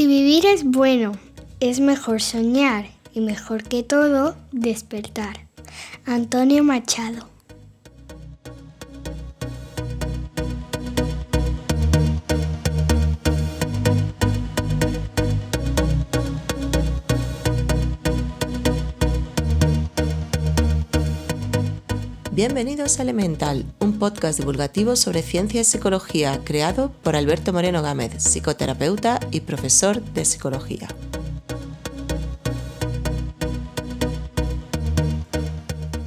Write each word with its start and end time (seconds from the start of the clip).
Si 0.00 0.06
vivir 0.06 0.46
es 0.46 0.64
bueno, 0.64 1.12
es 1.60 1.78
mejor 1.78 2.22
soñar 2.22 2.86
y 3.12 3.20
mejor 3.20 3.64
que 3.64 3.82
todo, 3.82 4.34
despertar. 4.50 5.46
Antonio 6.06 6.64
Machado. 6.64 7.28
Bienvenidos 22.42 22.98
a 22.98 23.02
Elemental, 23.02 23.66
un 23.80 23.98
podcast 23.98 24.38
divulgativo 24.38 24.96
sobre 24.96 25.20
ciencia 25.20 25.60
y 25.60 25.64
psicología 25.64 26.40
creado 26.42 26.90
por 27.02 27.14
Alberto 27.14 27.52
Moreno 27.52 27.82
Gámez, 27.82 28.14
psicoterapeuta 28.16 29.20
y 29.30 29.40
profesor 29.40 30.00
de 30.00 30.24
psicología. 30.24 30.88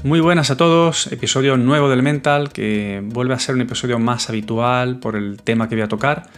Muy 0.03 0.21
buenas 0.21 0.49
a 0.49 0.57
todos, 0.57 1.05
episodio 1.11 1.55
nuevo 1.55 1.87
de 1.87 1.93
Elemental 1.93 2.51
que 2.51 3.03
vuelve 3.05 3.35
a 3.35 3.39
ser 3.39 3.53
un 3.53 3.61
episodio 3.61 3.99
más 3.99 4.27
habitual 4.27 4.97
por 4.97 5.15
el 5.15 5.39
tema 5.39 5.69
que 5.69 5.75
voy 5.75 5.83
a 5.83 5.87
tocar. 5.87 6.31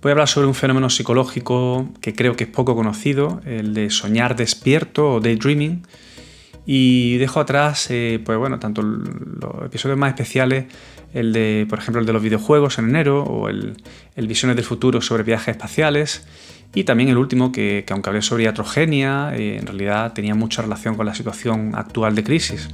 Voy 0.00 0.08
a 0.08 0.12
hablar 0.12 0.28
sobre 0.28 0.46
un 0.46 0.54
fenómeno 0.54 0.88
psicológico 0.88 1.90
que 2.00 2.14
creo 2.14 2.36
que 2.36 2.44
es 2.44 2.50
poco 2.50 2.74
conocido, 2.74 3.42
el 3.44 3.74
de 3.74 3.90
soñar 3.90 4.34
despierto 4.34 5.12
o 5.12 5.20
daydreaming 5.20 5.82
y 6.72 7.18
dejo 7.18 7.40
atrás, 7.40 7.88
eh, 7.90 8.20
pues 8.24 8.38
bueno, 8.38 8.60
tanto 8.60 8.80
los 8.80 9.64
episodios 9.64 9.98
más 9.98 10.10
especiales, 10.10 10.66
el 11.12 11.32
de, 11.32 11.66
por 11.68 11.80
ejemplo, 11.80 11.98
el 11.98 12.06
de 12.06 12.12
los 12.12 12.22
videojuegos 12.22 12.78
en 12.78 12.90
enero, 12.90 13.24
o 13.24 13.48
el, 13.48 13.74
Visiones 14.14 14.54
del 14.54 14.64
Futuro 14.64 15.00
sobre 15.00 15.24
viajes 15.24 15.48
espaciales, 15.48 16.28
y 16.72 16.84
también 16.84 17.08
el 17.08 17.16
último, 17.16 17.50
que, 17.50 17.84
aunque 17.90 18.10
hablé 18.10 18.22
sobre 18.22 18.44
iatrogenia, 18.44 19.34
eh, 19.34 19.56
en 19.58 19.66
realidad 19.66 20.12
tenía 20.12 20.36
mucha 20.36 20.62
relación 20.62 20.94
con 20.94 21.06
la 21.06 21.14
situación 21.16 21.72
actual 21.74 22.14
de 22.14 22.22
crisis. 22.22 22.68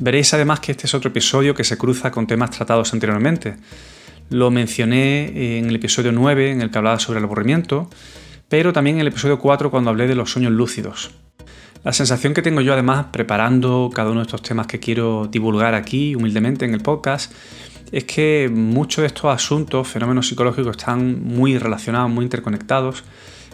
Veréis 0.00 0.34
además 0.34 0.60
que 0.60 0.72
este 0.72 0.86
es 0.86 0.92
otro 0.92 1.08
episodio 1.08 1.54
que 1.54 1.64
se 1.64 1.78
cruza 1.78 2.10
con 2.10 2.26
temas 2.26 2.50
tratados 2.50 2.92
anteriormente. 2.92 3.56
Lo 4.28 4.50
mencioné 4.50 5.56
en 5.56 5.64
el 5.64 5.76
episodio 5.76 6.12
9, 6.12 6.50
en 6.50 6.60
el 6.60 6.70
que 6.70 6.76
hablaba 6.76 6.98
sobre 6.98 7.20
el 7.20 7.24
aburrimiento, 7.24 7.88
pero 8.48 8.72
también 8.72 8.96
en 8.96 9.02
el 9.02 9.08
episodio 9.08 9.38
4 9.38 9.70
cuando 9.70 9.90
hablé 9.90 10.06
de 10.06 10.14
los 10.14 10.30
sueños 10.30 10.52
lúcidos. 10.52 11.10
La 11.84 11.92
sensación 11.92 12.32
que 12.32 12.40
tengo 12.40 12.62
yo 12.62 12.72
además 12.72 13.06
preparando 13.12 13.90
cada 13.94 14.10
uno 14.10 14.20
de 14.20 14.24
estos 14.24 14.42
temas 14.42 14.66
que 14.66 14.80
quiero 14.80 15.28
divulgar 15.30 15.74
aquí 15.74 16.14
humildemente 16.14 16.64
en 16.64 16.72
el 16.72 16.80
podcast 16.80 17.30
es 17.92 18.04
que 18.04 18.50
muchos 18.52 19.02
de 19.02 19.08
estos 19.08 19.26
asuntos, 19.26 19.86
fenómenos 19.86 20.26
psicológicos, 20.26 20.78
están 20.78 21.22
muy 21.22 21.58
relacionados, 21.58 22.10
muy 22.10 22.24
interconectados. 22.24 23.04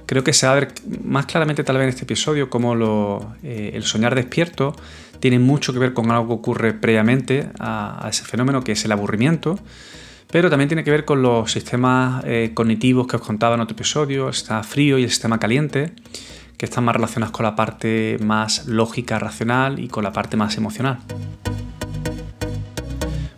Creo 0.07 0.23
que 0.23 0.33
se 0.33 0.47
va 0.47 0.53
a 0.53 0.55
ver 0.55 0.73
más 1.03 1.27
claramente 1.27 1.65
tal 1.65 1.77
vez 1.77 1.85
en 1.85 1.89
este 1.91 2.05
episodio 2.05 2.49
cómo 2.49 3.35
eh, 3.43 3.73
el 3.75 3.83
soñar 3.83 4.15
despierto 4.15 4.77
tiene 5.19 5.41
mucho 5.41 5.73
que 5.73 5.81
ver 5.81 5.93
con 5.93 6.11
algo 6.11 6.29
que 6.29 6.35
ocurre 6.35 6.73
previamente 6.73 7.49
a 7.59 8.07
ese 8.09 8.25
fenómeno 8.25 8.63
que 8.63 8.73
es 8.73 8.85
el 8.85 8.93
aburrimiento 8.93 9.59
pero 10.31 10.49
también 10.49 10.69
tiene 10.69 10.85
que 10.85 10.91
ver 10.91 11.05
con 11.05 11.23
los 11.23 11.51
sistemas 11.51 12.23
eh, 12.27 12.53
cognitivos 12.55 13.07
que 13.07 13.17
os 13.17 13.23
contaba 13.23 13.55
en 13.55 13.61
otro 13.61 13.75
episodio, 13.75 14.33
sistema 14.33 14.63
frío 14.63 14.99
y 14.99 15.05
el 15.05 15.11
sistema 15.11 15.39
caliente, 15.39 15.93
que 16.57 16.67
están 16.67 16.85
más 16.85 16.95
relacionados 16.95 17.33
con 17.33 17.45
la 17.45 17.57
parte 17.57 18.19
más 18.21 18.67
lógica, 18.67 19.19
racional 19.19 19.79
y 19.81 19.89
con 19.89 20.05
la 20.05 20.13
parte 20.13 20.37
más 20.37 20.57
emocional. 20.57 20.99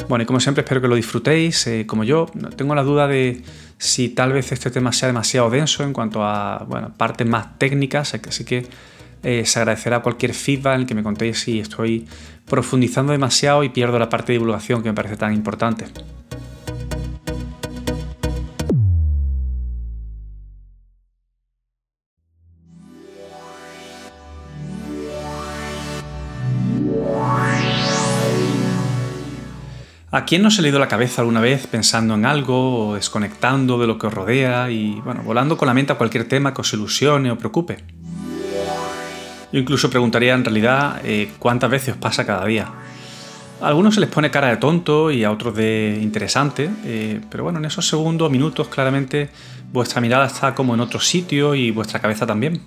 Bueno, 0.09 0.25
y 0.25 0.27
como 0.27 0.41
siempre 0.41 0.63
espero 0.63 0.83
que 0.83 0.89
lo 0.89 0.97
disfrutéis, 0.97 1.67
eh, 1.67 1.87
como 1.87 2.05
yo. 2.05 2.27
Tengo 2.57 2.75
la 2.75 2.83
duda 2.83 3.07
de 3.07 3.43
si 3.79 4.11
tal 4.11 4.33
vez 4.35 4.53
este 4.53 4.70
tema 4.70 4.93
sea 4.93 5.07
demasiado 5.07 5.48
denso 5.48 5.85
en 5.85 5.95
cuanto 5.95 6.23
a 6.23 6.67
bueno, 6.69 6.92
partes 6.95 7.27
más 7.27 7.59
técnicas, 7.59 8.13
así 8.14 8.45
que 8.45 8.67
eh, 9.23 9.47
se 9.47 9.59
agradecerá 9.59 10.01
cualquier 10.01 10.35
feedback 10.35 10.74
en 10.74 10.80
el 10.83 10.86
que 10.86 10.95
me 10.95 11.03
contéis 11.03 11.39
si 11.39 11.61
estoy 11.61 12.07
profundizando 12.45 13.13
demasiado 13.13 13.64
y 13.64 13.70
pierdo 13.70 13.98
la 13.98 14.11
parte 14.11 14.33
de 14.33 14.39
divulgación 14.39 14.83
que 14.83 14.91
me 14.91 14.95
parece 14.95 15.17
tan 15.17 15.33
importante. 15.33 15.86
¿A 30.14 30.27
quién 30.27 30.42
no 30.42 30.50
se 30.50 30.61
le 30.61 30.68
ha 30.68 30.73
ido 30.73 30.78
la 30.78 30.89
cabeza 30.89 31.23
alguna 31.23 31.40
vez 31.40 31.67
pensando 31.67 32.12
en 32.12 32.27
algo 32.27 32.89
o 32.89 32.95
desconectando 32.96 33.78
de 33.78 33.86
lo 33.86 33.96
que 33.96 34.08
os 34.08 34.12
rodea 34.12 34.70
y, 34.70 35.00
bueno, 35.00 35.23
volando 35.23 35.56
con 35.56 35.67
la 35.67 35.73
mente 35.73 35.95
a 35.95 35.96
cualquier 35.96 36.28
tema 36.28 36.52
que 36.52 36.61
os 36.61 36.70
ilusione 36.74 37.30
o 37.30 37.39
preocupe? 37.39 37.78
Yo 39.50 39.58
incluso 39.58 39.89
preguntaría 39.89 40.34
en 40.34 40.45
realidad 40.45 41.00
eh, 41.02 41.33
cuántas 41.39 41.70
veces 41.70 41.95
os 41.95 41.96
pasa 41.96 42.27
cada 42.27 42.45
día. 42.45 42.68
A 43.62 43.68
algunos 43.68 43.95
se 43.95 44.00
les 44.00 44.11
pone 44.11 44.30
cara 44.30 44.48
de 44.48 44.58
tonto 44.58 45.11
y 45.11 45.24
a 45.24 45.30
otros 45.30 45.55
de 45.56 45.98
interesante, 46.02 46.68
eh, 46.84 47.23
pero 47.30 47.44
bueno, 47.44 47.58
en 47.58 47.64
esos 47.64 47.89
segundos, 47.89 48.30
minutos, 48.30 48.68
claramente 48.68 49.30
vuestra 49.73 50.02
mirada 50.02 50.27
está 50.27 50.55
como 50.55 50.74
en 50.74 50.80
otro 50.80 51.00
sitio 51.00 51.55
y 51.55 51.70
vuestra 51.70 52.00
cabeza 52.00 52.27
también. 52.27 52.61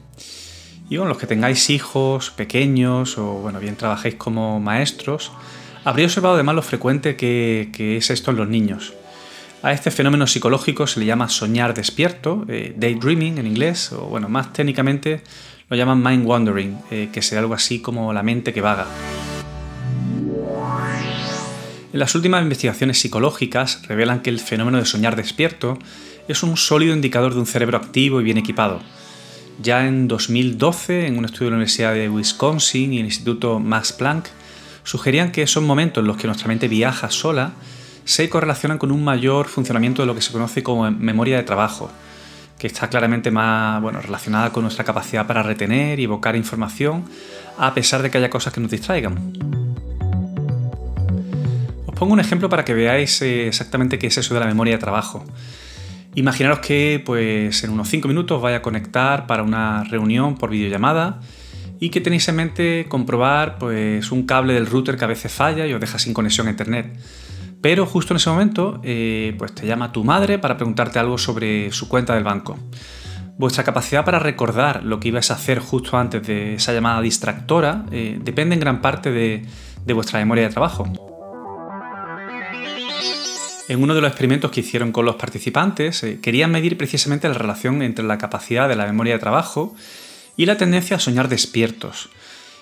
Y 0.89 0.97
bueno, 0.97 1.09
los 1.09 1.19
que 1.19 1.27
tengáis 1.27 1.69
hijos 1.69 2.31
pequeños 2.31 3.19
o 3.19 3.33
bueno, 3.33 3.59
bien 3.59 3.75
trabajéis 3.75 4.15
como 4.15 4.59
maestros, 4.59 5.31
Habría 5.85 6.07
observado 6.07 6.33
además 6.33 6.55
lo 6.55 6.63
frecuente 6.63 7.15
que, 7.15 7.69
es 7.97 8.09
esto 8.09 8.31
en 8.31 8.37
los 8.37 8.47
niños. 8.47 8.93
A 9.61 9.71
este 9.71 9.91
fenómeno 9.91 10.25
psicológico 10.25 10.87
se 10.87 10.99
le 10.99 11.05
llama 11.05 11.29
soñar 11.29 11.75
despierto, 11.75 12.43
eh, 12.47 12.73
daydreaming 12.75 13.37
en 13.37 13.45
inglés, 13.45 13.91
o 13.91 14.07
bueno, 14.07 14.27
más 14.27 14.51
técnicamente 14.51 15.21
lo 15.69 15.77
llaman 15.77 16.01
mind 16.01 16.25
wandering, 16.25 16.79
eh, 16.89 17.09
que 17.13 17.21
sería 17.21 17.41
algo 17.41 17.53
así 17.53 17.81
como 17.81 18.13
la 18.13 18.23
mente 18.23 18.51
que 18.51 18.61
vaga. 18.61 18.87
En 21.93 21.99
las 21.99 22.15
últimas 22.15 22.41
investigaciones 22.41 22.97
psicológicas 22.97 23.87
revelan 23.87 24.21
que 24.21 24.31
el 24.31 24.39
fenómeno 24.39 24.79
de 24.79 24.85
soñar 24.85 25.15
despierto 25.15 25.77
es 26.27 26.41
un 26.41 26.57
sólido 26.57 26.95
indicador 26.95 27.35
de 27.35 27.41
un 27.41 27.45
cerebro 27.45 27.77
activo 27.77 28.19
y 28.21 28.23
bien 28.23 28.39
equipado. 28.39 28.81
Ya 29.61 29.85
en 29.85 30.07
2012, 30.07 31.05
en 31.05 31.19
un 31.19 31.25
estudio 31.25 31.45
de 31.45 31.51
la 31.51 31.57
Universidad 31.57 31.93
de 31.93 32.09
Wisconsin 32.09 32.91
y 32.91 32.99
el 32.99 33.05
Instituto 33.05 33.59
Max 33.59 33.93
Planck, 33.93 34.29
sugerían 34.85 35.31
que 35.31 35.41
esos 35.41 35.61
momentos 35.61 36.01
en 36.01 36.07
los 36.07 36.15
que 36.15 36.27
nuestra 36.27 36.47
mente 36.47 36.69
viaja 36.69 37.09
sola 37.09 37.53
se 38.05 38.29
correlacionan 38.29 38.77
con 38.77 38.91
un 38.91 39.03
mayor 39.03 39.47
funcionamiento 39.47 40.03
de 40.03 40.05
lo 40.05 40.15
que 40.15 40.21
se 40.21 40.31
conoce 40.31 40.63
como 40.63 40.89
memoria 40.91 41.37
de 41.37 41.43
trabajo, 41.43 41.91
que 42.57 42.67
está 42.67 42.87
claramente 42.87 43.31
más 43.31 43.81
bueno, 43.81 43.99
relacionada 43.99 44.51
con 44.51 44.63
nuestra 44.63 44.85
capacidad 44.85 45.25
para 45.25 45.43
retener 45.43 45.99
y 45.99 46.03
evocar 46.03 46.35
información 46.35 47.03
a 47.57 47.73
pesar 47.73 48.03
de 48.03 48.11
que 48.11 48.19
haya 48.19 48.29
cosas 48.29 48.53
que 48.53 48.61
nos 48.61 48.71
distraigan. 48.71 49.33
Os 51.87 51.95
pongo 51.95 52.13
un 52.13 52.19
ejemplo 52.19 52.47
para 52.47 52.63
que 52.63 52.75
veáis 52.75 53.21
eh, 53.23 53.47
exactamente 53.47 53.97
qué 53.97 54.07
es 54.07 54.17
eso 54.17 54.33
de 54.35 54.39
la 54.39 54.45
memoria 54.45 54.75
de 54.75 54.79
trabajo. 54.79 55.25
Imaginaros 56.13 56.59
que 56.59 57.01
pues, 57.03 57.63
en 57.63 57.71
unos 57.71 57.89
5 57.89 58.07
minutos 58.07 58.41
vaya 58.41 58.57
a 58.57 58.61
conectar 58.61 59.25
para 59.25 59.41
una 59.41 59.83
reunión 59.83 60.37
por 60.37 60.51
videollamada 60.51 61.21
y 61.79 61.89
que 61.89 62.01
tenéis 62.01 62.27
en 62.27 62.35
mente 62.35 62.85
comprobar 62.87 63.57
pues, 63.57 64.11
un 64.11 64.25
cable 64.25 64.53
del 64.53 64.67
router 64.67 64.97
que 64.97 65.05
a 65.05 65.07
veces 65.07 65.31
falla 65.31 65.65
y 65.67 65.73
os 65.73 65.79
deja 65.79 65.99
sin 65.99 66.13
conexión 66.13 66.47
a 66.47 66.51
internet. 66.51 66.97
Pero 67.61 67.85
justo 67.85 68.13
en 68.13 68.17
ese 68.17 68.29
momento 68.29 68.79
eh, 68.83 69.33
pues 69.37 69.53
te 69.55 69.65
llama 69.65 69.91
tu 69.91 70.03
madre 70.03 70.37
para 70.37 70.55
preguntarte 70.55 70.99
algo 70.99 71.17
sobre 71.17 71.71
su 71.71 71.87
cuenta 71.89 72.13
del 72.13 72.23
banco. 72.23 72.59
Vuestra 73.37 73.63
capacidad 73.63 74.05
para 74.05 74.19
recordar 74.19 74.83
lo 74.83 74.99
que 74.99 75.09
ibas 75.09 75.29
a 75.31 75.33
hacer 75.33 75.59
justo 75.59 75.97
antes 75.97 76.25
de 76.25 76.55
esa 76.55 76.73
llamada 76.73 77.01
distractora 77.01 77.85
eh, 77.91 78.17
depende 78.21 78.53
en 78.53 78.61
gran 78.61 78.81
parte 78.81 79.11
de, 79.11 79.45
vuestra 79.93 80.19
memoria 80.19 80.43
de 80.43 80.51
trabajo. 80.51 80.85
En 83.67 83.81
uno 83.81 83.95
de 83.95 84.01
los 84.01 84.09
experimentos 84.09 84.51
que 84.51 84.59
hicieron 84.59 84.91
con 84.91 85.05
los 85.05 85.15
participantes, 85.15 86.03
eh, 86.03 86.19
querían 86.21 86.51
medir 86.51 86.77
precisamente 86.77 87.27
la 87.27 87.33
relación 87.33 87.81
entre 87.81 88.05
la 88.05 88.19
capacidad 88.19 88.69
de 88.69 88.75
la 88.75 88.85
memoria 88.85 89.13
de 89.13 89.19
trabajo 89.19 89.75
y 90.37 90.45
la 90.45 90.57
tendencia 90.57 90.97
a 90.97 90.99
soñar 90.99 91.29
despiertos. 91.29 92.09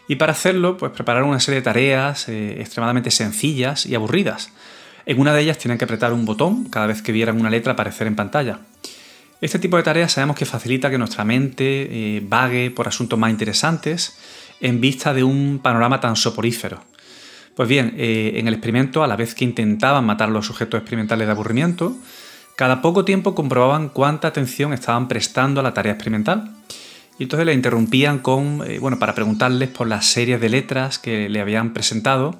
Y 0.07 0.15
para 0.15 0.33
hacerlo, 0.33 0.77
pues 0.77 0.91
prepararon 0.91 1.29
una 1.29 1.39
serie 1.39 1.61
de 1.61 1.65
tareas 1.65 2.27
eh, 2.27 2.59
extremadamente 2.59 3.11
sencillas 3.11 3.85
y 3.85 3.95
aburridas. 3.95 4.51
En 5.05 5.19
una 5.19 5.33
de 5.33 5.41
ellas 5.41 5.57
tienen 5.57 5.77
que 5.77 5.85
apretar 5.85 6.13
un 6.13 6.25
botón 6.25 6.65
cada 6.65 6.87
vez 6.87 7.01
que 7.01 7.11
vieran 7.11 7.39
una 7.39 7.49
letra 7.49 7.73
aparecer 7.73 8.07
en 8.07 8.15
pantalla. 8.15 8.59
Este 9.41 9.59
tipo 9.59 9.75
de 9.75 9.83
tareas 9.83 10.13
sabemos 10.13 10.37
que 10.37 10.45
facilita 10.45 10.89
que 10.89 10.97
nuestra 10.97 11.25
mente 11.25 11.65
eh, 11.89 12.21
vague 12.25 12.71
por 12.71 12.87
asuntos 12.87 13.19
más 13.19 13.29
interesantes 13.29 14.17
en 14.61 14.79
vista 14.79 15.13
de 15.13 15.23
un 15.23 15.59
panorama 15.61 15.99
tan 15.99 16.15
soporífero. 16.15 16.81
Pues 17.55 17.69
bien, 17.69 17.93
eh, 17.97 18.33
en 18.35 18.47
el 18.47 18.53
experimento, 18.53 19.03
a 19.03 19.07
la 19.07 19.15
vez 19.15 19.35
que 19.35 19.43
intentaban 19.43 20.05
matar 20.05 20.29
a 20.29 20.31
los 20.31 20.45
sujetos 20.45 20.79
experimentales 20.79 21.27
de 21.27 21.31
aburrimiento, 21.31 21.95
cada 22.55 22.81
poco 22.81 23.03
tiempo 23.03 23.35
comprobaban 23.35 23.89
cuánta 23.89 24.29
atención 24.29 24.73
estaban 24.73 25.07
prestando 25.07 25.59
a 25.59 25.63
la 25.63 25.73
tarea 25.73 25.93
experimental 25.93 26.62
y 27.23 27.25
entonces 27.25 27.45
le 27.45 27.53
interrumpían 27.53 28.19
con, 28.19 28.69
eh, 28.69 28.79
bueno, 28.79 28.99
para 28.99 29.15
preguntarles 29.15 29.69
por 29.69 29.87
las 29.87 30.07
series 30.07 30.41
de 30.41 30.49
letras 30.49 30.99
que 30.99 31.29
le 31.29 31.39
habían 31.39 31.71
presentado, 31.71 32.37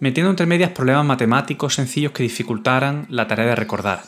metiendo 0.00 0.30
entre 0.30 0.46
medias 0.46 0.70
problemas 0.70 1.04
matemáticos 1.04 1.74
sencillos 1.74 2.12
que 2.12 2.22
dificultaran 2.22 3.04
la 3.10 3.28
tarea 3.28 3.44
de 3.44 3.56
recordar. 3.56 4.04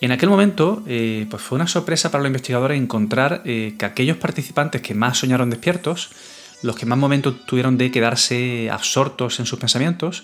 En 0.00 0.12
aquel 0.12 0.28
momento, 0.28 0.84
eh, 0.86 1.26
pues 1.28 1.42
fue 1.42 1.56
una 1.56 1.66
sorpresa 1.66 2.12
para 2.12 2.22
los 2.22 2.28
investigadores 2.28 2.80
encontrar 2.80 3.42
eh, 3.44 3.74
que 3.76 3.84
aquellos 3.84 4.16
participantes 4.16 4.80
que 4.80 4.94
más 4.94 5.18
soñaron 5.18 5.50
despiertos, 5.50 6.10
los 6.62 6.76
que 6.76 6.86
más 6.86 6.96
momentos 6.96 7.44
tuvieron 7.46 7.78
de 7.78 7.90
quedarse 7.90 8.70
absortos 8.70 9.40
en 9.40 9.46
sus 9.46 9.58
pensamientos, 9.58 10.22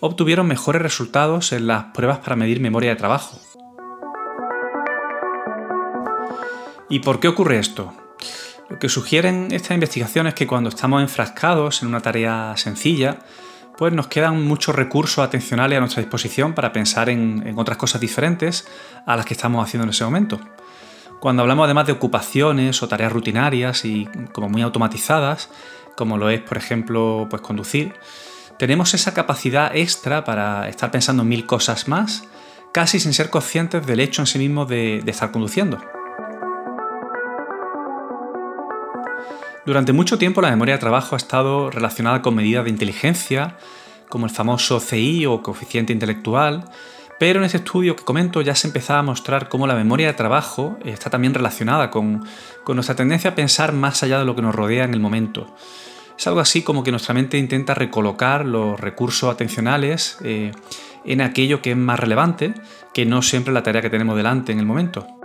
obtuvieron 0.00 0.46
mejores 0.46 0.80
resultados 0.80 1.52
en 1.52 1.66
las 1.66 1.84
pruebas 1.92 2.20
para 2.20 2.34
medir 2.34 2.60
memoria 2.60 2.88
de 2.88 2.96
trabajo. 2.96 3.38
¿Y 6.88 7.00
por 7.00 7.20
qué 7.20 7.28
ocurre 7.28 7.58
esto? 7.58 7.92
Lo 8.70 8.78
que 8.78 8.88
sugieren 8.88 9.48
estas 9.50 9.72
investigaciones 9.72 10.32
es 10.32 10.34
que 10.34 10.46
cuando 10.46 10.68
estamos 10.68 11.00
enfrascados 11.00 11.82
en 11.82 11.88
una 11.88 12.00
tarea 12.00 12.54
sencilla, 12.56 13.18
pues 13.78 13.92
nos 13.92 14.08
quedan 14.08 14.44
muchos 14.44 14.74
recursos 14.74 15.24
atencionales 15.24 15.78
a 15.78 15.80
nuestra 15.80 16.02
disposición 16.02 16.52
para 16.52 16.72
pensar 16.72 17.08
en, 17.08 17.54
otras 17.56 17.78
cosas 17.78 18.00
diferentes 18.00 18.68
a 19.06 19.16
las 19.16 19.24
que 19.24 19.34
estamos 19.34 19.64
haciendo 19.64 19.84
en 19.84 19.90
ese 19.90 20.04
momento. 20.04 20.40
Cuando 21.20 21.42
hablamos 21.42 21.64
además 21.64 21.86
de 21.86 21.92
ocupaciones 21.92 22.82
o 22.82 22.88
tareas 22.88 23.12
rutinarias 23.12 23.84
y 23.84 24.06
como 24.32 24.48
muy 24.48 24.62
automatizadas, 24.62 25.48
como 25.96 26.18
lo 26.18 26.28
es 26.28 26.40
por 26.40 26.58
ejemplo 26.58 27.26
pues 27.30 27.40
conducir, 27.40 27.94
tenemos 28.58 28.92
esa 28.94 29.14
capacidad 29.14 29.74
extra 29.74 30.24
para 30.24 30.68
estar 30.68 30.90
pensando 30.90 31.22
en 31.22 31.28
mil 31.28 31.46
cosas 31.46 31.88
más, 31.88 32.24
casi 32.72 33.00
sin 33.00 33.14
ser 33.14 33.30
conscientes 33.30 33.86
del 33.86 34.00
hecho 34.00 34.22
en 34.22 34.26
sí 34.26 34.38
mismo 34.38 34.66
de 34.66 35.02
estar 35.06 35.30
conduciendo. 35.30 35.78
Durante 39.68 39.92
mucho 39.92 40.16
tiempo 40.16 40.40
la 40.40 40.48
memoria 40.48 40.76
de 40.76 40.80
trabajo 40.80 41.14
ha 41.14 41.18
estado 41.18 41.70
relacionada 41.70 42.22
con 42.22 42.34
medidas 42.34 42.64
de 42.64 42.70
inteligencia, 42.70 43.58
como 44.08 44.24
el 44.24 44.32
famoso 44.32 44.80
CI 44.80 45.26
o 45.26 45.42
coeficiente 45.42 45.92
intelectual, 45.92 46.64
pero 47.20 47.40
en 47.40 47.44
este 47.44 47.58
estudio 47.58 47.94
que 47.94 48.02
comento 48.02 48.40
ya 48.40 48.54
se 48.54 48.68
empezaba 48.68 49.00
a 49.00 49.02
mostrar 49.02 49.50
cómo 49.50 49.66
la 49.66 49.74
memoria 49.74 50.06
de 50.06 50.14
trabajo 50.14 50.78
está 50.86 51.10
también 51.10 51.34
relacionada 51.34 51.90
con, 51.90 52.24
nuestra 52.66 52.96
tendencia 52.96 53.32
a 53.32 53.34
pensar 53.34 53.74
más 53.74 54.02
allá 54.02 54.18
de 54.18 54.24
lo 54.24 54.34
que 54.34 54.40
nos 54.40 54.54
rodea 54.54 54.84
en 54.84 54.94
el 54.94 55.00
momento. 55.00 55.54
Es 56.18 56.26
algo 56.26 56.40
así 56.40 56.62
como 56.62 56.82
que 56.82 56.90
nuestra 56.90 57.12
mente 57.12 57.36
intenta 57.36 57.74
recolocar 57.74 58.46
los 58.46 58.80
recursos 58.80 59.30
atencionales 59.30 60.16
eh, 60.24 60.50
en 61.04 61.20
aquello 61.20 61.60
que 61.60 61.72
es 61.72 61.76
más 61.76 62.00
relevante, 62.00 62.54
que 62.94 63.04
no 63.04 63.20
siempre 63.20 63.52
la 63.52 63.62
tarea 63.62 63.82
que 63.82 63.90
tenemos 63.90 64.16
delante 64.16 64.50
en 64.50 64.60
el 64.60 64.64
momento. 64.64 65.17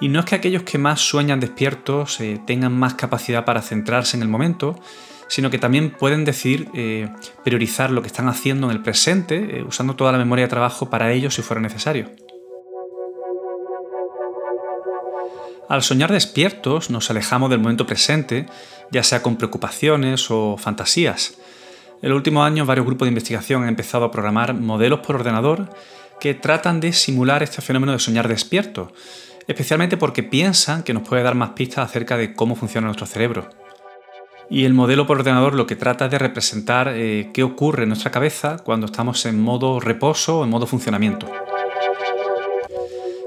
Y 0.00 0.08
no 0.08 0.20
es 0.20 0.24
que 0.24 0.34
aquellos 0.34 0.62
que 0.62 0.78
más 0.78 1.00
sueñan 1.00 1.40
despiertos 1.40 2.20
eh, 2.20 2.40
tengan 2.46 2.72
más 2.72 2.94
capacidad 2.94 3.44
para 3.44 3.60
centrarse 3.60 4.16
en 4.16 4.22
el 4.22 4.28
momento, 4.28 4.80
sino 5.28 5.50
que 5.50 5.58
también 5.58 5.90
pueden 5.90 6.24
decidir 6.24 6.68
eh, 6.74 7.08
priorizar 7.44 7.90
lo 7.90 8.00
que 8.00 8.08
están 8.08 8.28
haciendo 8.28 8.68
en 8.68 8.76
el 8.76 8.82
presente, 8.82 9.58
eh, 9.58 9.62
usando 9.62 9.94
toda 9.94 10.10
la 10.10 10.18
memoria 10.18 10.46
de 10.46 10.48
trabajo 10.48 10.88
para 10.88 11.12
ello 11.12 11.30
si 11.30 11.42
fuera 11.42 11.60
necesario. 11.60 12.10
Al 15.68 15.82
soñar 15.82 16.10
despiertos 16.10 16.90
nos 16.90 17.10
alejamos 17.10 17.48
del 17.48 17.60
momento 17.60 17.86
presente, 17.86 18.46
ya 18.90 19.04
sea 19.04 19.22
con 19.22 19.36
preocupaciones 19.36 20.28
o 20.30 20.56
fantasías. 20.56 21.38
En 22.02 22.08
los 22.08 22.16
últimos 22.16 22.44
años 22.44 22.66
varios 22.66 22.86
grupos 22.86 23.06
de 23.06 23.10
investigación 23.10 23.62
han 23.62 23.68
empezado 23.68 24.06
a 24.06 24.10
programar 24.10 24.54
modelos 24.54 25.00
por 25.00 25.14
ordenador 25.14 25.68
que 26.18 26.34
tratan 26.34 26.80
de 26.80 26.92
simular 26.92 27.42
este 27.42 27.62
fenómeno 27.62 27.92
de 27.92 28.00
soñar 28.00 28.26
despierto, 28.26 28.92
especialmente 29.50 29.96
porque 29.96 30.22
piensan 30.22 30.84
que 30.84 30.94
nos 30.94 31.02
puede 31.02 31.24
dar 31.24 31.34
más 31.34 31.50
pistas 31.50 31.84
acerca 31.84 32.16
de 32.16 32.34
cómo 32.34 32.54
funciona 32.54 32.86
nuestro 32.86 33.06
cerebro. 33.06 33.50
Y 34.48 34.64
el 34.64 34.74
modelo 34.74 35.08
por 35.08 35.18
ordenador 35.18 35.54
lo 35.54 35.66
que 35.66 35.74
trata 35.74 36.04
es 36.04 36.10
de 36.12 36.18
representar 36.18 36.92
eh, 36.94 37.30
qué 37.34 37.42
ocurre 37.42 37.82
en 37.82 37.88
nuestra 37.88 38.12
cabeza 38.12 38.58
cuando 38.62 38.86
estamos 38.86 39.26
en 39.26 39.40
modo 39.40 39.80
reposo 39.80 40.38
o 40.38 40.44
en 40.44 40.50
modo 40.50 40.68
funcionamiento. 40.68 41.28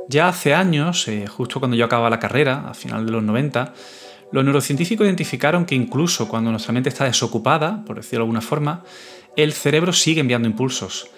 Ya 0.07 0.29
hace 0.29 0.53
años, 0.53 1.09
eh, 1.09 1.27
justo 1.27 1.59
cuando 1.59 1.75
yo 1.75 1.83
acababa 1.83 2.09
la 2.09 2.19
carrera, 2.19 2.69
a 2.69 2.73
final 2.73 3.05
de 3.05 3.11
los 3.11 3.23
90, 3.23 3.73
los 4.31 4.45
neurocientíficos 4.45 5.05
identificaron 5.05 5.65
que 5.65 5.75
incluso 5.75 6.29
cuando 6.29 6.51
nuestra 6.51 6.71
mente 6.71 6.87
está 6.87 7.03
desocupada, 7.03 7.83
por 7.85 7.97
decirlo 7.97 8.19
de 8.19 8.27
alguna 8.27 8.41
forma, 8.41 8.83
el 9.35 9.51
cerebro 9.51 9.91
sigue 9.91 10.21
enviando 10.21 10.47
impulsos. 10.47 11.09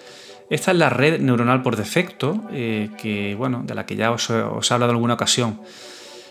Esta 0.48 0.70
es 0.70 0.76
la 0.76 0.90
red 0.90 1.20
neuronal 1.20 1.62
por 1.62 1.76
defecto, 1.76 2.44
eh, 2.52 2.90
que, 2.98 3.34
bueno, 3.34 3.62
de 3.66 3.74
la 3.74 3.84
que 3.84 3.96
ya 3.96 4.12
os, 4.12 4.30
he 4.30 4.34
hablado 4.34 4.92
en 4.92 4.96
alguna 4.96 5.14
ocasión. 5.14 5.60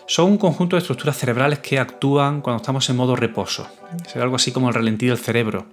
Son 0.06 0.30
un 0.30 0.38
conjunto 0.38 0.76
de 0.76 0.80
estructuras 0.80 1.18
cerebrales 1.18 1.58
que 1.58 1.78
actúan 1.78 2.40
cuando 2.40 2.62
estamos 2.62 2.88
en 2.88 2.96
modo 2.96 3.14
reposo. 3.14 3.68
Es 4.06 4.16
algo 4.16 4.36
así 4.36 4.52
como 4.52 4.68
el 4.68 4.74
ralentí 4.74 5.06
del 5.06 5.18
cerebro. 5.18 5.66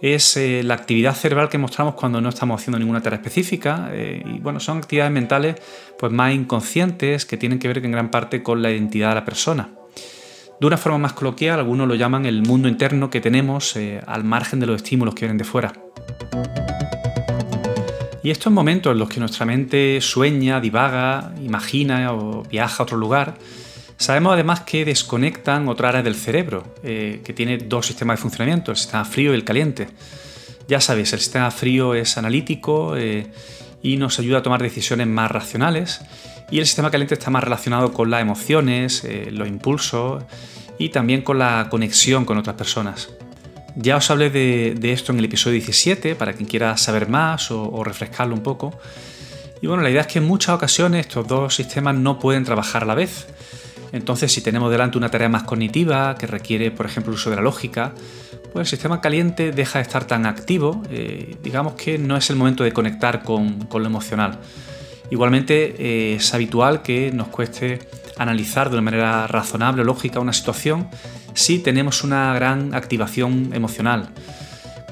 Es 0.00 0.38
eh, 0.38 0.62
la 0.62 0.74
actividad 0.74 1.14
cerebral 1.14 1.50
que 1.50 1.58
mostramos 1.58 1.94
cuando 1.94 2.22
no 2.22 2.30
estamos 2.30 2.58
haciendo 2.58 2.78
ninguna 2.78 3.02
tarea 3.02 3.18
específica. 3.18 3.90
Eh, 3.92 4.22
y 4.24 4.38
bueno, 4.38 4.58
son 4.60 4.78
actividades 4.78 5.12
mentales 5.12 5.56
pues, 5.98 6.10
más 6.10 6.32
inconscientes 6.32 7.26
que 7.26 7.36
tienen 7.36 7.58
que 7.58 7.68
ver 7.68 7.84
en 7.84 7.92
gran 7.92 8.10
parte 8.10 8.42
con 8.42 8.62
la 8.62 8.70
identidad 8.70 9.10
de 9.10 9.14
la 9.16 9.24
persona. 9.26 9.68
De 10.58 10.66
una 10.66 10.78
forma 10.78 10.98
más 10.98 11.12
coloquial, 11.12 11.58
algunos 11.58 11.86
lo 11.88 11.94
llaman 11.94 12.24
el 12.24 12.42
mundo 12.42 12.68
interno 12.68 13.10
que 13.10 13.20
tenemos 13.20 13.76
al 14.06 14.24
margen 14.24 14.60
de 14.60 14.66
los 14.66 14.76
estímulos 14.76 15.14
que 15.14 15.20
vienen 15.20 15.38
de 15.38 15.44
fuera. 15.44 15.72
Y 18.22 18.30
estos 18.30 18.52
momentos 18.52 18.92
en 18.92 18.98
los 18.98 19.08
que 19.08 19.18
nuestra 19.18 19.46
mente 19.46 19.98
sueña, 20.00 20.60
divaga, 20.60 21.32
imagina 21.42 22.12
o 22.12 22.42
viaja 22.42 22.82
a 22.82 22.84
otro 22.84 22.98
lugar, 22.98 23.38
sabemos 23.96 24.34
además 24.34 24.60
que 24.60 24.84
desconectan 24.84 25.68
otra 25.68 25.88
área 25.88 26.02
del 26.02 26.14
cerebro, 26.14 26.74
eh, 26.82 27.22
que 27.24 27.32
tiene 27.32 27.56
dos 27.56 27.86
sistemas 27.86 28.18
de 28.18 28.22
funcionamiento, 28.22 28.72
el 28.72 28.76
sistema 28.76 29.04
frío 29.06 29.32
y 29.32 29.36
el 29.36 29.44
caliente. 29.44 29.88
Ya 30.68 30.80
sabéis, 30.80 31.12
el 31.14 31.20
sistema 31.20 31.50
frío 31.50 31.94
es 31.94 32.18
analítico 32.18 32.94
eh, 32.96 33.26
y 33.82 33.96
nos 33.96 34.18
ayuda 34.18 34.38
a 34.38 34.42
tomar 34.42 34.62
decisiones 34.62 35.06
más 35.06 35.30
racionales, 35.30 36.00
y 36.50 36.58
el 36.58 36.66
sistema 36.66 36.90
caliente 36.90 37.14
está 37.14 37.30
más 37.30 37.44
relacionado 37.44 37.92
con 37.92 38.10
las 38.10 38.20
emociones, 38.20 39.04
eh, 39.04 39.28
los 39.30 39.48
impulsos 39.48 40.24
y 40.78 40.90
también 40.90 41.22
con 41.22 41.38
la 41.38 41.68
conexión 41.70 42.24
con 42.24 42.36
otras 42.36 42.56
personas. 42.56 43.08
Ya 43.82 43.96
os 43.96 44.10
hablé 44.10 44.28
de, 44.28 44.92
esto 44.92 45.10
en 45.10 45.20
el 45.20 45.24
episodio 45.24 45.54
17, 45.54 46.14
para 46.14 46.34
quien 46.34 46.46
quiera 46.46 46.76
saber 46.76 47.08
más 47.08 47.50
o, 47.50 47.82
refrescarlo 47.82 48.34
un 48.34 48.42
poco. 48.42 48.78
Y 49.62 49.68
bueno, 49.68 49.82
la 49.82 49.88
idea 49.88 50.02
es 50.02 50.06
que 50.06 50.18
en 50.18 50.26
muchas 50.26 50.54
ocasiones 50.54 51.06
estos 51.06 51.26
dos 51.26 51.54
sistemas 51.54 51.94
no 51.94 52.18
pueden 52.18 52.44
trabajar 52.44 52.82
a 52.82 52.86
la 52.86 52.94
vez. 52.94 53.28
Entonces, 53.92 54.30
si 54.32 54.42
tenemos 54.42 54.70
delante 54.70 54.98
una 54.98 55.08
tarea 55.10 55.30
más 55.30 55.44
cognitiva, 55.44 56.14
que 56.18 56.26
requiere, 56.26 56.70
por 56.70 56.84
ejemplo, 56.84 57.10
el 57.10 57.18
uso 57.18 57.30
de 57.30 57.36
la 57.36 57.42
lógica, 57.42 57.94
pues 58.52 58.66
el 58.66 58.66
sistema 58.66 59.00
caliente 59.00 59.50
deja 59.50 59.78
de 59.78 59.84
estar 59.84 60.04
tan 60.04 60.26
activo, 60.26 60.82
eh, 60.90 61.36
digamos 61.42 61.72
que 61.72 61.96
no 61.96 62.18
es 62.18 62.28
el 62.28 62.36
momento 62.36 62.64
de 62.64 62.72
conectar 62.72 63.22
con, 63.22 63.66
lo 63.72 63.86
emocional. 63.86 64.40
Igualmente, 65.10 65.74
eh, 65.78 66.16
es 66.16 66.34
habitual 66.34 66.82
que 66.82 67.12
nos 67.12 67.28
cueste 67.28 67.78
analizar 68.20 68.68
de 68.68 68.76
una 68.76 68.82
manera 68.82 69.26
razonable 69.26 69.82
o 69.82 69.84
lógica 69.84 70.20
una 70.20 70.32
situación 70.32 70.88
si 71.32 71.58
tenemos 71.58 72.04
una 72.04 72.34
gran 72.34 72.74
activación 72.74 73.50
emocional, 73.54 74.10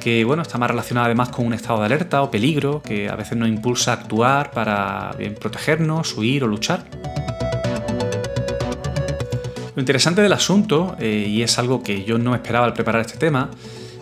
que 0.01 0.25
bueno, 0.25 0.43
está 0.43 0.57
más 0.57 0.71
relacionada 0.71 1.07
además 1.07 1.29
con 1.29 1.47
un 1.47 1.53
estado 1.53 1.81
de 1.81 1.87
alerta 1.87 2.23
o 2.23 2.31
peligro, 2.31 2.81
que 2.83 3.09
a 3.09 3.17
veces 3.17 3.37
nos 3.37 3.49
impulsa 3.49 3.93
a 3.93 3.95
actuar 3.95 4.51
para 4.53 5.15
bien, 5.19 5.35
protegernos, 5.35 6.17
huir 6.17 6.45
o 6.45 6.47
luchar. 6.47 6.85
Lo 9.75 9.81
interesante 9.81 10.23
del 10.23 10.33
asunto, 10.33 10.97
eh, 10.99 11.27
y 11.29 11.43
es 11.43 11.59
algo 11.59 11.83
que 11.83 12.05
yo 12.05 12.19
no 12.19 12.35
esperaba 12.35 12.67
al 12.67 12.73
preparar 12.73 13.03
este 13.03 13.19
tema, 13.19 13.51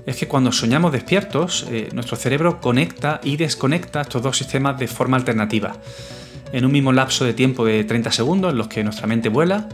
es 0.06 0.16
que 0.16 0.28
cuando 0.28 0.52
soñamos 0.52 0.92
despiertos, 0.92 1.66
eh, 1.70 1.88
nuestro 1.92 2.16
cerebro 2.16 2.60
conecta 2.60 3.20
y 3.24 3.36
desconecta 3.36 4.02
estos 4.02 4.22
dos 4.22 4.38
sistemas 4.38 4.78
de 4.78 4.86
forma 4.86 5.16
alternativa. 5.16 5.76
En 6.52 6.64
un 6.64 6.72
mismo 6.72 6.92
lapso 6.92 7.24
de 7.24 7.34
tiempo 7.34 7.64
de 7.64 7.84
30 7.84 8.12
segundos 8.12 8.52
en 8.52 8.58
los 8.58 8.68
que 8.68 8.84
nuestra 8.84 9.06
mente 9.06 9.28
vuela, 9.28 9.68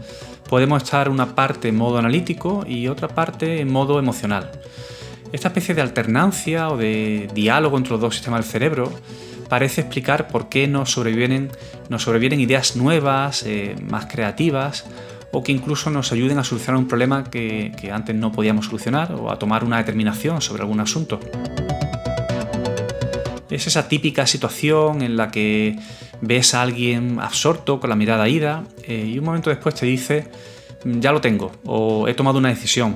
podemos 0.49 0.83
estar 0.83 1.09
una 1.09 1.35
parte 1.35 1.69
en 1.69 1.75
modo 1.75 1.97
analítico 1.97 2.65
y 2.67 2.87
otra 2.87 3.07
parte 3.07 3.61
en 3.61 3.71
modo 3.71 3.99
emocional. 3.99 4.51
Esta 5.31 5.49
especie 5.49 5.75
de 5.75 5.81
alternancia 5.81 6.69
o 6.69 6.77
de 6.77 7.29
diálogo 7.33 7.77
entre 7.77 7.91
los 7.91 8.01
dos 8.01 8.15
sistemas 8.15 8.41
del 8.41 8.51
cerebro 8.51 8.91
parece 9.49 9.81
explicar 9.81 10.27
por 10.27 10.49
qué 10.49 10.67
nos 10.67 10.91
sobrevienen, 10.91 11.51
ideas 12.39 12.75
nuevas, 12.75 13.43
eh, 13.43 13.75
más 13.89 14.07
creativas, 14.07 14.85
o 15.31 15.43
que 15.43 15.51
incluso 15.51 15.89
nos 15.89 16.11
ayuden 16.11 16.37
a 16.37 16.43
solucionar 16.43 16.79
un 16.79 16.87
problema 16.87 17.23
que 17.23 17.89
antes 17.91 18.15
no 18.15 18.31
podíamos 18.31 18.65
solucionar 18.65 19.13
o 19.13 19.31
a 19.31 19.39
tomar 19.39 19.63
una 19.63 19.77
determinación 19.77 20.41
sobre 20.41 20.61
algún 20.61 20.79
asunto. 20.79 21.19
Es 23.53 23.67
esa 23.67 23.87
típica 23.87 24.25
situación 24.25 25.03
en 25.03 25.15
la 25.15 25.29
que 25.29 25.77
ves 26.25 26.53
a 26.53 26.61
alguien 26.61 27.19
absorto 27.19 27.81
con 27.81 27.89
la 27.89 27.97
mirada 27.97 28.29
ida 28.29 28.63
eh, 28.83 29.05
y 29.13 29.19
un 29.19 29.25
momento 29.25 29.49
después 29.49 29.75
te 29.75 29.85
dice, 29.85 30.29
ya 30.85 31.11
lo 31.11 31.19
tengo 31.19 31.51
o 31.65 32.07
he 32.07 32.13
tomado 32.13 32.37
una 32.37 32.49
decisión. 32.49 32.95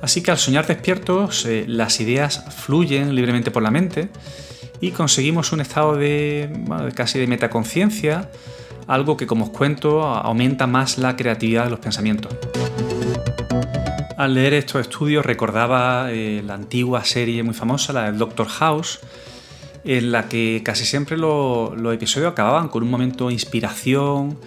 Así 0.00 0.22
que 0.22 0.30
al 0.30 0.38
soñar 0.38 0.66
despiertos 0.66 1.44
eh, 1.44 1.64
las 1.68 2.00
ideas 2.00 2.44
fluyen 2.56 3.14
libremente 3.14 3.50
por 3.50 3.62
la 3.62 3.70
mente 3.70 4.08
y 4.80 4.90
conseguimos 4.90 5.52
un 5.52 5.60
estado 5.60 5.94
de, 5.94 6.50
casi 6.94 7.18
de 7.18 7.26
metaconciencia, 7.26 8.30
algo 8.88 9.16
que 9.16 9.26
como 9.26 9.44
os 9.44 9.50
cuento 9.50 10.02
aumenta 10.02 10.66
más 10.66 10.98
la 10.98 11.16
creatividad 11.16 11.64
de 11.64 11.70
los 11.70 11.80
pensamientos. 11.80 12.34
Al 14.16 14.34
leer 14.34 14.54
estos 14.54 14.80
estudios 14.80 15.24
recordaba 15.24 16.10
eh, 16.10 16.42
la 16.44 16.54
antigua 16.54 17.04
serie 17.04 17.42
muy 17.42 17.54
famosa, 17.54 17.92
la 17.92 18.04
del 18.04 18.18
Doctor 18.18 18.48
House, 18.48 19.00
en 19.84 20.12
la 20.12 20.28
que 20.28 20.62
casi 20.64 20.84
siempre 20.84 21.16
los 21.16 21.94
episodios 21.94 22.32
acababan 22.32 22.68
con 22.68 22.82
un 22.82 22.90
momento 22.90 23.28
de 23.28 23.34
inspiración 23.34 24.38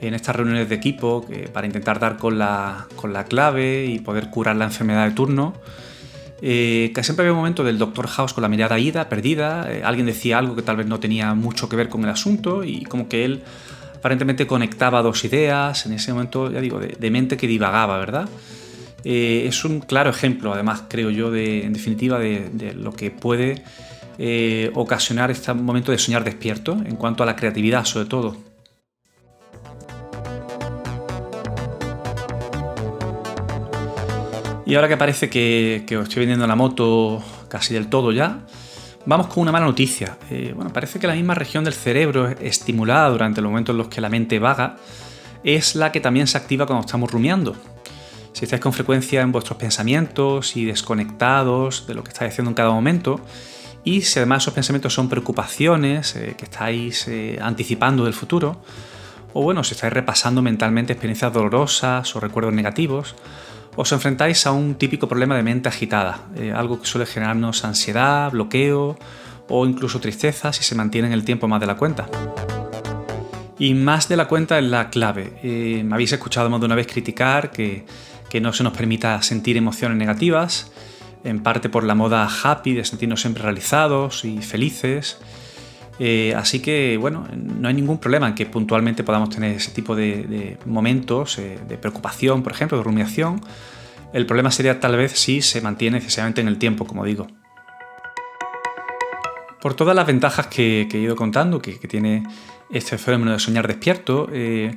en 0.00 0.14
estas 0.14 0.34
reuniones 0.34 0.68
de 0.68 0.74
equipo 0.74 1.24
para 1.52 1.66
intentar 1.66 2.00
dar 2.00 2.16
con 2.16 2.38
la, 2.38 2.88
clave 3.28 3.86
y 3.86 4.00
poder 4.00 4.30
curar 4.30 4.56
la 4.56 4.64
enfermedad 4.64 5.06
de 5.08 5.14
turno. 5.14 5.54
Eh, 6.44 6.90
casi 6.92 7.06
siempre 7.06 7.22
había 7.22 7.34
un 7.34 7.38
momento 7.38 7.62
del 7.62 7.78
Dr. 7.78 8.08
House 8.08 8.32
con 8.32 8.42
la 8.42 8.48
mirada 8.48 8.76
ida, 8.76 9.08
perdida, 9.08 9.72
eh, 9.72 9.82
alguien 9.84 10.06
decía 10.06 10.38
algo 10.38 10.56
que 10.56 10.62
tal 10.62 10.76
vez 10.76 10.88
no 10.88 10.98
tenía 10.98 11.34
mucho 11.34 11.68
que 11.68 11.76
ver 11.76 11.88
con 11.88 12.02
el 12.02 12.10
asunto 12.10 12.64
y 12.64 12.82
como 12.82 13.08
que 13.08 13.24
él 13.24 13.44
aparentemente 14.02 14.48
conectaba 14.48 15.00
dos 15.00 15.24
ideas, 15.24 15.86
en 15.86 15.92
ese 15.92 16.12
momento, 16.12 16.50
ya 16.50 16.60
digo, 16.60 16.80
de, 16.80 17.10
mente 17.12 17.36
que 17.36 17.46
divagaba, 17.46 17.98
¿verdad? 17.98 18.28
Eh, 19.04 19.44
es 19.46 19.64
un 19.64 19.78
claro 19.78 20.10
ejemplo, 20.10 20.52
además, 20.52 20.82
creo 20.88 21.10
yo, 21.10 21.30
de, 21.30 21.64
en 21.64 21.72
definitiva, 21.72 22.18
de, 22.18 22.74
lo 22.74 22.92
que 22.92 23.12
puede 23.12 23.62
eh, 24.18 24.70
ocasionar 24.74 25.30
este 25.30 25.52
momento 25.54 25.92
de 25.92 25.98
soñar 25.98 26.24
despierto, 26.24 26.72
en 26.84 26.96
cuanto 26.96 27.22
a 27.22 27.26
la 27.26 27.36
creatividad, 27.36 27.84
sobre 27.84 28.06
todo. 28.06 28.36
Y 34.64 34.74
ahora 34.74 34.88
que 34.88 34.96
parece 34.96 35.28
que, 35.28 35.84
os 35.96 36.04
estoy 36.04 36.20
vendiendo 36.20 36.46
la 36.46 36.56
moto 36.56 37.22
casi 37.48 37.74
del 37.74 37.88
todo 37.88 38.12
ya, 38.12 38.46
Vamos 39.04 39.26
con 39.26 39.42
una 39.42 39.50
mala 39.50 39.66
noticia. 39.66 40.16
Eh, 40.30 40.52
bueno, 40.54 40.72
parece 40.72 41.00
que 41.00 41.08
la 41.08 41.14
misma 41.14 41.34
región 41.34 41.64
del 41.64 41.74
cerebro 41.74 42.28
estimulada 42.28 43.10
durante 43.10 43.40
los 43.40 43.50
momentos 43.50 43.72
en 43.72 43.78
los 43.78 43.88
que 43.88 44.00
la 44.00 44.08
mente 44.08 44.38
vaga 44.38 44.76
es 45.42 45.74
la 45.74 45.90
que 45.90 46.00
también 46.00 46.28
se 46.28 46.38
activa 46.38 46.66
cuando 46.66 46.86
estamos 46.86 47.10
rumiando. 47.10 47.56
Si 48.32 48.44
estáis 48.44 48.62
con 48.62 48.72
frecuencia 48.72 49.20
en 49.20 49.32
vuestros 49.32 49.58
pensamientos 49.58 50.56
y 50.56 50.64
desconectados 50.64 51.86
de 51.88 51.94
lo 51.94 52.04
que 52.04 52.10
estáis 52.10 52.32
haciendo 52.32 52.50
en 52.50 52.54
cada 52.54 52.70
momento, 52.70 53.20
y 53.84 54.02
si 54.02 54.18
además 54.18 54.44
esos 54.44 54.54
pensamientos 54.54 54.94
son 54.94 55.08
preocupaciones 55.08 56.16
eh, 56.16 56.34
que 56.36 56.44
estáis 56.44 57.08
eh, 57.08 57.38
anticipando 57.40 58.04
del 58.04 58.14
futuro, 58.14 58.60
o 59.34 59.42
bueno, 59.42 59.64
si 59.64 59.74
estáis 59.74 59.92
repasando 59.92 60.42
mentalmente 60.42 60.92
experiencias 60.92 61.32
dolorosas 61.32 62.14
o 62.14 62.20
recuerdos 62.20 62.52
negativos, 62.52 63.14
os 63.74 63.90
enfrentáis 63.92 64.46
a 64.46 64.52
un 64.52 64.74
típico 64.74 65.08
problema 65.08 65.34
de 65.34 65.42
mente 65.42 65.68
agitada, 65.68 66.26
eh, 66.36 66.52
algo 66.52 66.80
que 66.80 66.86
suele 66.86 67.06
generarnos 67.06 67.64
ansiedad, 67.64 68.30
bloqueo 68.30 68.98
o 69.48 69.66
incluso 69.66 70.00
tristeza 70.00 70.52
si 70.52 70.62
se 70.62 70.74
mantiene 70.74 71.08
en 71.08 71.14
el 71.14 71.24
tiempo 71.24 71.48
más 71.48 71.60
de 71.60 71.66
la 71.66 71.76
cuenta. 71.76 72.06
Y 73.58 73.74
más 73.74 74.08
de 74.08 74.16
la 74.16 74.28
cuenta 74.28 74.58
es 74.58 74.64
la 74.64 74.90
clave. 74.90 75.38
Eh, 75.42 75.82
me 75.84 75.94
habéis 75.94 76.12
escuchado 76.12 76.50
más 76.50 76.60
de 76.60 76.66
una 76.66 76.74
vez 76.74 76.86
criticar 76.86 77.50
que, 77.50 77.86
que 78.28 78.40
no 78.40 78.52
se 78.52 78.62
nos 78.62 78.76
permita 78.76 79.22
sentir 79.22 79.56
emociones 79.56 79.96
negativas, 79.96 80.72
en 81.24 81.42
parte 81.42 81.68
por 81.68 81.84
la 81.84 81.94
moda 81.94 82.28
happy 82.42 82.74
de 82.74 82.84
sentirnos 82.84 83.20
siempre 83.20 83.42
realizados 83.42 84.24
y 84.24 84.38
felices, 84.38 85.18
eh, 85.98 86.34
así 86.36 86.60
que, 86.60 86.96
bueno, 86.96 87.28
no 87.32 87.68
hay 87.68 87.74
ningún 87.74 87.98
problema 87.98 88.28
en 88.28 88.34
que 88.34 88.46
puntualmente 88.46 89.04
podamos 89.04 89.30
tener 89.30 89.56
ese 89.56 89.70
tipo 89.72 89.94
de, 89.94 90.58
momentos 90.66 91.38
eh, 91.38 91.58
de 91.68 91.78
preocupación, 91.78 92.42
por 92.42 92.52
ejemplo, 92.52 92.78
de 92.78 92.84
rumiación. 92.84 93.40
El 94.12 94.26
problema 94.26 94.50
sería 94.50 94.80
tal 94.80 94.96
vez 94.96 95.12
si 95.12 95.42
se 95.42 95.60
mantiene 95.60 95.98
excesivamente 95.98 96.40
en 96.40 96.48
el 96.48 96.58
tiempo, 96.58 96.86
como 96.86 97.04
digo. 97.04 97.28
Por 99.60 99.74
todas 99.74 99.94
las 99.94 100.06
ventajas 100.06 100.48
que, 100.48 100.88
he 100.92 100.98
ido 100.98 101.14
contando, 101.14 101.62
que, 101.62 101.74
tiene 101.74 102.24
este 102.70 102.98
fenómeno 102.98 103.32
de 103.32 103.38
soñar 103.38 103.68
despierto, 103.68 104.28
eh, 104.32 104.74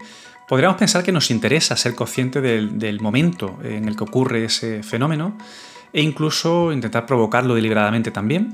podríamos 0.47 0.77
pensar 0.77 1.03
que 1.03 1.11
nos 1.11 1.31
interesa 1.31 1.75
ser 1.75 1.95
consciente 1.95 2.39
del, 2.39 2.99
momento 3.01 3.57
en 3.63 3.87
el 3.87 3.95
que 3.95 4.03
ocurre 4.03 4.45
ese 4.45 4.83
fenómeno 4.83 5.37
e 5.95 6.01
incluso 6.01 6.71
intentar 6.71 7.05
provocarlo 7.05 7.55
deliberadamente 7.55 8.11
también 8.11 8.53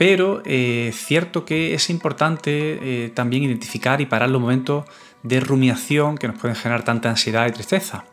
pero 0.00 0.40
es 0.40 0.46
eh, 0.46 0.92
cierto 0.94 1.44
que 1.44 1.74
es 1.74 1.90
importante 1.90 2.78
eh, 2.80 3.10
también 3.10 3.42
identificar 3.42 4.00
y 4.00 4.06
parar 4.06 4.30
los 4.30 4.40
momentos 4.40 4.86
de 5.22 5.40
rumiación 5.40 6.16
que 6.16 6.26
nos 6.26 6.38
pueden 6.38 6.56
generar 6.56 6.84
tanta 6.84 7.10
ansiedad 7.10 7.46
y 7.46 7.52
tristeza. 7.52 8.06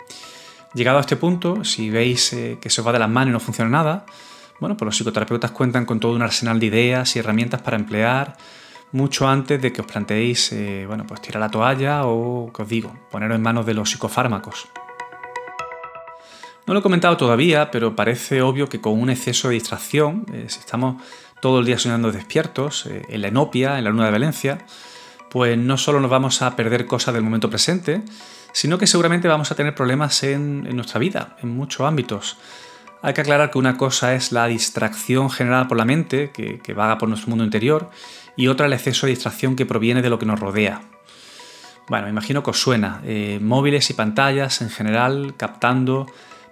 Llegado 0.73 0.97
a 0.97 0.99
este 0.99 1.15
punto, 1.15 1.63
si 1.63 1.89
veis 1.89 2.33
eh, 2.33 2.57
que 2.59 2.69
se 2.69 2.81
os 2.81 2.87
va 2.87 2.91
de 2.91 2.99
las 2.99 3.09
manos 3.09 3.29
y 3.29 3.31
no 3.31 3.39
funciona 3.39 3.69
nada, 3.69 4.05
bueno, 4.59 4.75
pues 4.75 4.85
los 4.85 4.97
psicoterapeutas 4.97 5.51
cuentan 5.51 5.85
con 5.85 6.01
todo 6.01 6.13
un 6.13 6.21
arsenal 6.21 6.59
de 6.59 6.65
ideas 6.65 7.15
y 7.15 7.19
herramientas 7.19 7.61
para 7.61 7.77
emplear 7.77 8.35
mucho 8.91 9.25
antes 9.25 9.61
de 9.61 9.71
que 9.71 9.79
os 9.79 9.87
planteéis, 9.87 10.53
bueno, 10.87 11.05
pues 11.07 11.21
tirar 11.21 11.39
la 11.39 11.49
toalla 11.49 12.05
o, 12.05 12.51
que 12.51 12.63
os 12.63 12.67
digo, 12.67 12.93
poneros 13.09 13.37
en 13.37 13.41
manos 13.41 13.65
de 13.65 13.75
los 13.75 13.89
psicofármacos. 13.89 14.67
No 16.67 16.73
lo 16.73 16.81
he 16.81 16.83
comentado 16.83 17.15
todavía, 17.15 17.71
pero 17.71 17.95
parece 17.95 18.41
obvio 18.41 18.67
que 18.67 18.81
con 18.81 18.99
un 18.99 19.09
exceso 19.09 19.47
de 19.47 19.53
distracción, 19.53 20.25
si 20.47 20.59
estamos 20.59 21.01
todo 21.39 21.59
el 21.59 21.65
día 21.65 21.79
soñando 21.79 22.11
despiertos, 22.11 22.85
eh, 22.85 23.03
en 23.07 23.21
la 23.21 23.29
enopia, 23.29 23.77
en 23.77 23.85
la 23.85 23.89
luna 23.89 24.05
de 24.05 24.11
Valencia, 24.11 24.57
pues 25.29 25.57
no 25.57 25.77
solo 25.77 25.99
nos 25.99 26.09
vamos 26.09 26.41
a 26.41 26.55
perder 26.55 26.85
cosas 26.85 27.13
del 27.13 27.23
momento 27.23 27.49
presente, 27.49 28.01
sino 28.51 28.77
que 28.77 28.87
seguramente 28.87 29.27
vamos 29.27 29.51
a 29.51 29.55
tener 29.55 29.75
problemas 29.75 30.23
en, 30.23 30.63
nuestra 30.75 30.99
vida, 30.99 31.37
en 31.41 31.55
muchos 31.55 31.87
ámbitos. 31.87 32.37
Hay 33.01 33.13
que 33.13 33.21
aclarar 33.21 33.51
que 33.51 33.59
una 33.59 33.77
cosa 33.77 34.15
es 34.15 34.31
la 34.31 34.47
distracción 34.47 35.29
generada 35.29 35.67
por 35.67 35.77
la 35.77 35.85
mente, 35.85 36.31
que, 36.31 36.73
vaga 36.73 36.97
por 36.97 37.07
nuestro 37.07 37.29
mundo 37.29 37.43
interior, 37.43 37.89
y 38.35 38.47
otra 38.47 38.65
el 38.65 38.73
exceso 38.73 39.05
de 39.05 39.11
distracción 39.11 39.55
que 39.55 39.65
proviene 39.65 40.01
de 40.01 40.09
lo 40.09 40.17
que 40.17 40.25
nos 40.25 40.39
rodea. 40.39 40.81
Bueno, 41.87 42.05
me 42.05 42.09
imagino 42.09 42.43
que 42.43 42.49
os 42.49 42.59
suena. 42.59 43.01
Eh, 43.05 43.39
móviles 43.41 43.89
y 43.89 43.93
pantallas 43.93 44.61
en 44.61 44.69
general 44.69 45.35
captando 45.37 46.07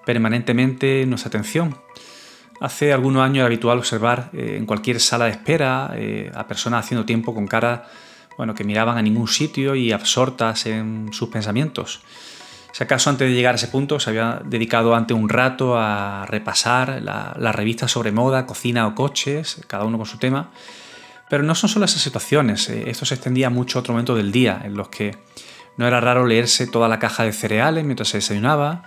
permanentemente 0.05 1.05
nuestra 1.05 1.29
atención. 1.29 1.77
Hace 2.61 2.93
algunos 2.93 3.23
años 3.23 3.37
era 3.37 3.47
habitual 3.47 3.77
observar 3.77 4.29
eh, 4.33 4.55
en 4.57 4.65
cualquier 4.65 4.99
sala 4.99 5.25
de 5.25 5.31
espera 5.31 5.91
eh, 5.95 6.31
a 6.33 6.47
personas 6.47 6.85
haciendo 6.85 7.05
tiempo 7.05 7.33
con 7.33 7.47
cara 7.47 7.87
bueno, 8.37 8.53
que 8.53 8.63
miraban 8.63 8.97
a 8.97 9.01
ningún 9.01 9.27
sitio 9.27 9.75
y 9.75 9.91
absortas 9.91 10.65
en 10.65 11.09
sus 11.11 11.29
pensamientos. 11.29 12.01
Si 12.71 12.83
acaso 12.83 13.09
antes 13.09 13.29
de 13.29 13.33
llegar 13.33 13.53
a 13.53 13.55
ese 13.55 13.69
punto 13.69 13.99
se 13.99 14.09
había 14.09 14.41
dedicado 14.43 14.95
ante 14.95 15.13
un 15.13 15.29
rato 15.29 15.77
a 15.77 16.25
repasar 16.27 17.01
las 17.01 17.37
la 17.37 17.51
revistas 17.53 17.91
sobre 17.91 18.11
moda, 18.11 18.45
cocina 18.45 18.87
o 18.87 18.95
coches, 18.95 19.61
cada 19.67 19.85
uno 19.85 19.97
con 19.97 20.05
su 20.05 20.17
tema. 20.17 20.51
Pero 21.29 21.43
no 21.43 21.55
son 21.55 21.69
solo 21.69 21.85
esas 21.85 22.01
situaciones, 22.01 22.69
eh, 22.69 22.89
esto 22.89 23.05
se 23.05 23.15
extendía 23.15 23.49
mucho 23.49 23.79
a 23.79 23.81
otro 23.81 23.93
momento 23.93 24.15
del 24.15 24.31
día, 24.31 24.61
en 24.63 24.75
los 24.75 24.89
que 24.89 25.17
no 25.77 25.87
era 25.87 25.99
raro 25.99 26.25
leerse 26.25 26.67
toda 26.67 26.87
la 26.87 26.99
caja 26.99 27.23
de 27.23 27.33
cereales 27.33 27.83
mientras 27.83 28.09
se 28.09 28.17
desayunaba, 28.17 28.83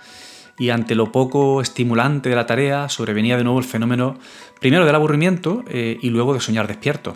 y 0.59 0.69
ante 0.69 0.93
lo 0.93 1.11
poco 1.11 1.61
estimulante 1.61 2.29
de 2.29 2.35
la 2.35 2.45
tarea 2.45 2.89
sobrevenía 2.89 3.37
de 3.37 3.45
nuevo 3.45 3.57
el 3.57 3.65
fenómeno 3.65 4.19
primero 4.59 4.85
del 4.85 4.93
aburrimiento 4.93 5.63
eh, 5.69 5.97
y 6.01 6.09
luego 6.09 6.33
de 6.33 6.41
soñar 6.41 6.67
despierto. 6.67 7.15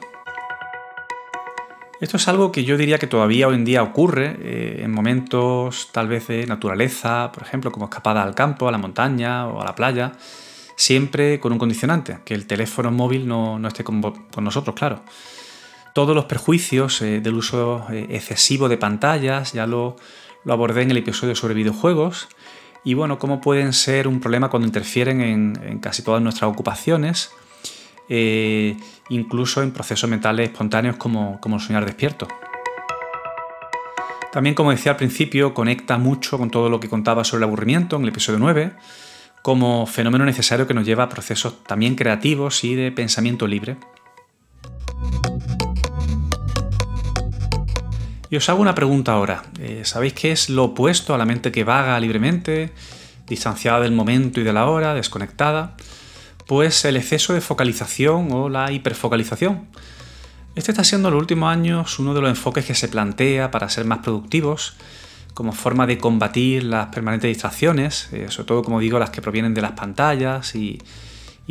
Esto 2.00 2.18
es 2.18 2.28
algo 2.28 2.52
que 2.52 2.64
yo 2.64 2.78
diría 2.78 2.98
que 2.98 3.08
todavía 3.08 3.48
hoy 3.48 3.56
en 3.56 3.66
día 3.66 3.84
ocurre 3.84 4.38
eh, 4.42 4.82
en 4.84 4.92
momentos 4.92 5.90
tal 5.92 6.08
vez 6.08 6.28
de 6.28 6.48
naturaleza, 6.48 7.32
por 7.34 7.44
ejemplo, 7.44 7.72
como 7.72 7.86
escapada 7.86 8.24
al 8.24 8.34
campo, 8.34 8.68
a 8.68 8.72
la 8.72 8.78
montaña 8.78 9.48
o 9.48 9.62
a 9.62 9.66
la 9.66 9.76
playa, 9.76 10.14
siempre 10.76 11.40
con 11.40 11.52
un 11.52 11.60
condicionante, 11.60 12.20
que 12.26 12.34
el 12.34 12.48
teléfono 12.48 12.92
móvil 12.92 13.28
no, 13.28 13.66
esté 13.68 13.84
con, 13.84 14.02
nosotros, 14.42 14.76
claro. 14.76 15.04
Todos 15.94 16.16
los 16.16 16.26
perjuicios 16.26 17.02
eh, 17.02 17.22
del 17.22 17.36
uso 17.36 17.86
excesivo 17.92 18.68
de 18.68 18.78
pantallas, 18.78 19.54
ya 19.54 19.68
lo, 19.68 19.96
lo 20.44 20.54
abordé 20.54 20.82
en 20.82 20.92
el 20.92 20.98
episodio 20.98 21.36
sobre 21.36 21.54
videojuegos, 21.54 22.28
y 22.84 22.94
bueno, 22.94 23.18
cómo 23.18 23.40
pueden 23.40 23.74
ser 23.74 24.08
un 24.08 24.20
problema 24.20 24.50
cuando 24.50 24.68
interfieren 24.68 25.22
en, 25.22 25.80
casi 25.80 26.04
todas 26.04 26.22
nuestras 26.22 26.52
ocupaciones, 26.52 27.32
eh, 28.10 28.76
incluso 29.10 29.64
en 29.64 29.72
procesos 29.72 30.10
mentales 30.10 30.50
espontáneos 30.50 30.98
como, 30.98 31.40
como 31.40 31.60
soñar 31.60 31.86
despierto. 31.86 32.28
También, 34.34 34.56
como 34.56 34.72
decía 34.72 34.94
al 34.94 34.98
principio, 34.98 35.54
conecta 35.54 35.98
mucho 35.98 36.38
con 36.38 36.50
todo 36.50 36.68
lo 36.68 36.80
que 36.80 36.90
contaba 36.90 37.24
sobre 37.24 37.44
el 37.46 37.50
aburrimiento 37.50 37.96
en 37.96 38.02
el 38.02 38.10
episodio 38.10 38.40
9, 38.40 38.74
como 39.44 39.86
fenómeno 39.86 40.26
necesario 40.26 40.66
que 40.66 40.74
nos 40.74 40.86
lleva 40.86 41.04
a 41.04 41.10
procesos 41.10 41.64
también 41.64 41.96
creativos 41.96 42.64
y 42.64 42.76
de 42.76 42.92
pensamiento 42.92 43.46
libre. 43.46 43.78
Y 48.34 48.36
os 48.36 48.50
hago 48.50 48.64
una 48.64 48.74
pregunta 48.74 49.12
ahora. 49.12 49.44
Eh, 49.60 49.82
¿Sabéis 49.84 50.14
qué 50.14 50.32
es 50.32 50.50
lo 50.50 50.64
opuesto 50.64 51.14
a 51.14 51.20
la 51.20 51.26
mente 51.26 51.52
que 51.52 51.64
vaga 51.64 52.00
libremente, 52.00 52.74
distanciada 53.28 53.82
del 53.82 53.92
momento 53.92 54.42
y 54.42 54.44
de 54.44 54.52
la 54.52 54.66
hora, 54.66 54.96
desconectada? 54.96 55.76
Pues 56.48 56.84
el 56.86 56.98
exceso 56.98 57.36
de 57.36 57.42
focalización 57.42 58.32
o 58.32 58.50
la 58.50 58.72
hiperfocalización. 58.72 59.68
Este 60.56 60.72
está 60.72 60.84
siendo 60.84 61.10
en 61.10 61.14
los 61.14 61.22
últimos 61.22 61.48
años 61.52 62.00
uno 62.00 62.16
de 62.16 62.22
los 62.22 62.30
enfoques 62.32 62.66
que 62.66 62.74
se 62.74 62.88
plantea 62.88 63.52
para 63.52 63.70
ser 63.70 63.86
más 63.86 64.00
productivos, 64.00 64.78
como 65.36 65.52
forma 65.52 65.86
de 65.86 66.00
combatir 66.00 66.64
las 66.64 66.88
permanentes 66.88 67.28
distracciones, 67.28 68.10
eh, 68.14 68.32
sobre 68.32 68.48
todo 68.48 68.64
como 68.64 68.80
digo 68.80 68.98
las 68.98 69.12
que 69.12 69.22
provienen 69.22 69.54
de 69.54 69.62
las 69.62 69.74
pantallas 69.74 70.56
y 70.56 70.80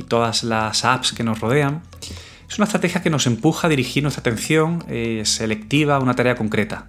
todas 0.08 0.42
las 0.42 0.84
apps 0.84 1.12
que 1.12 1.22
nos 1.22 1.38
rodean. 1.38 1.80
Es 2.52 2.58
una 2.58 2.66
estrategia 2.66 3.00
que 3.00 3.08
nos 3.08 3.26
empuja 3.26 3.66
a 3.66 3.70
dirigir 3.70 4.02
nuestra 4.02 4.20
atención 4.20 4.84
eh, 4.86 5.22
selectiva 5.24 5.96
a 5.96 6.00
una 6.00 6.14
tarea 6.14 6.34
concreta. 6.34 6.86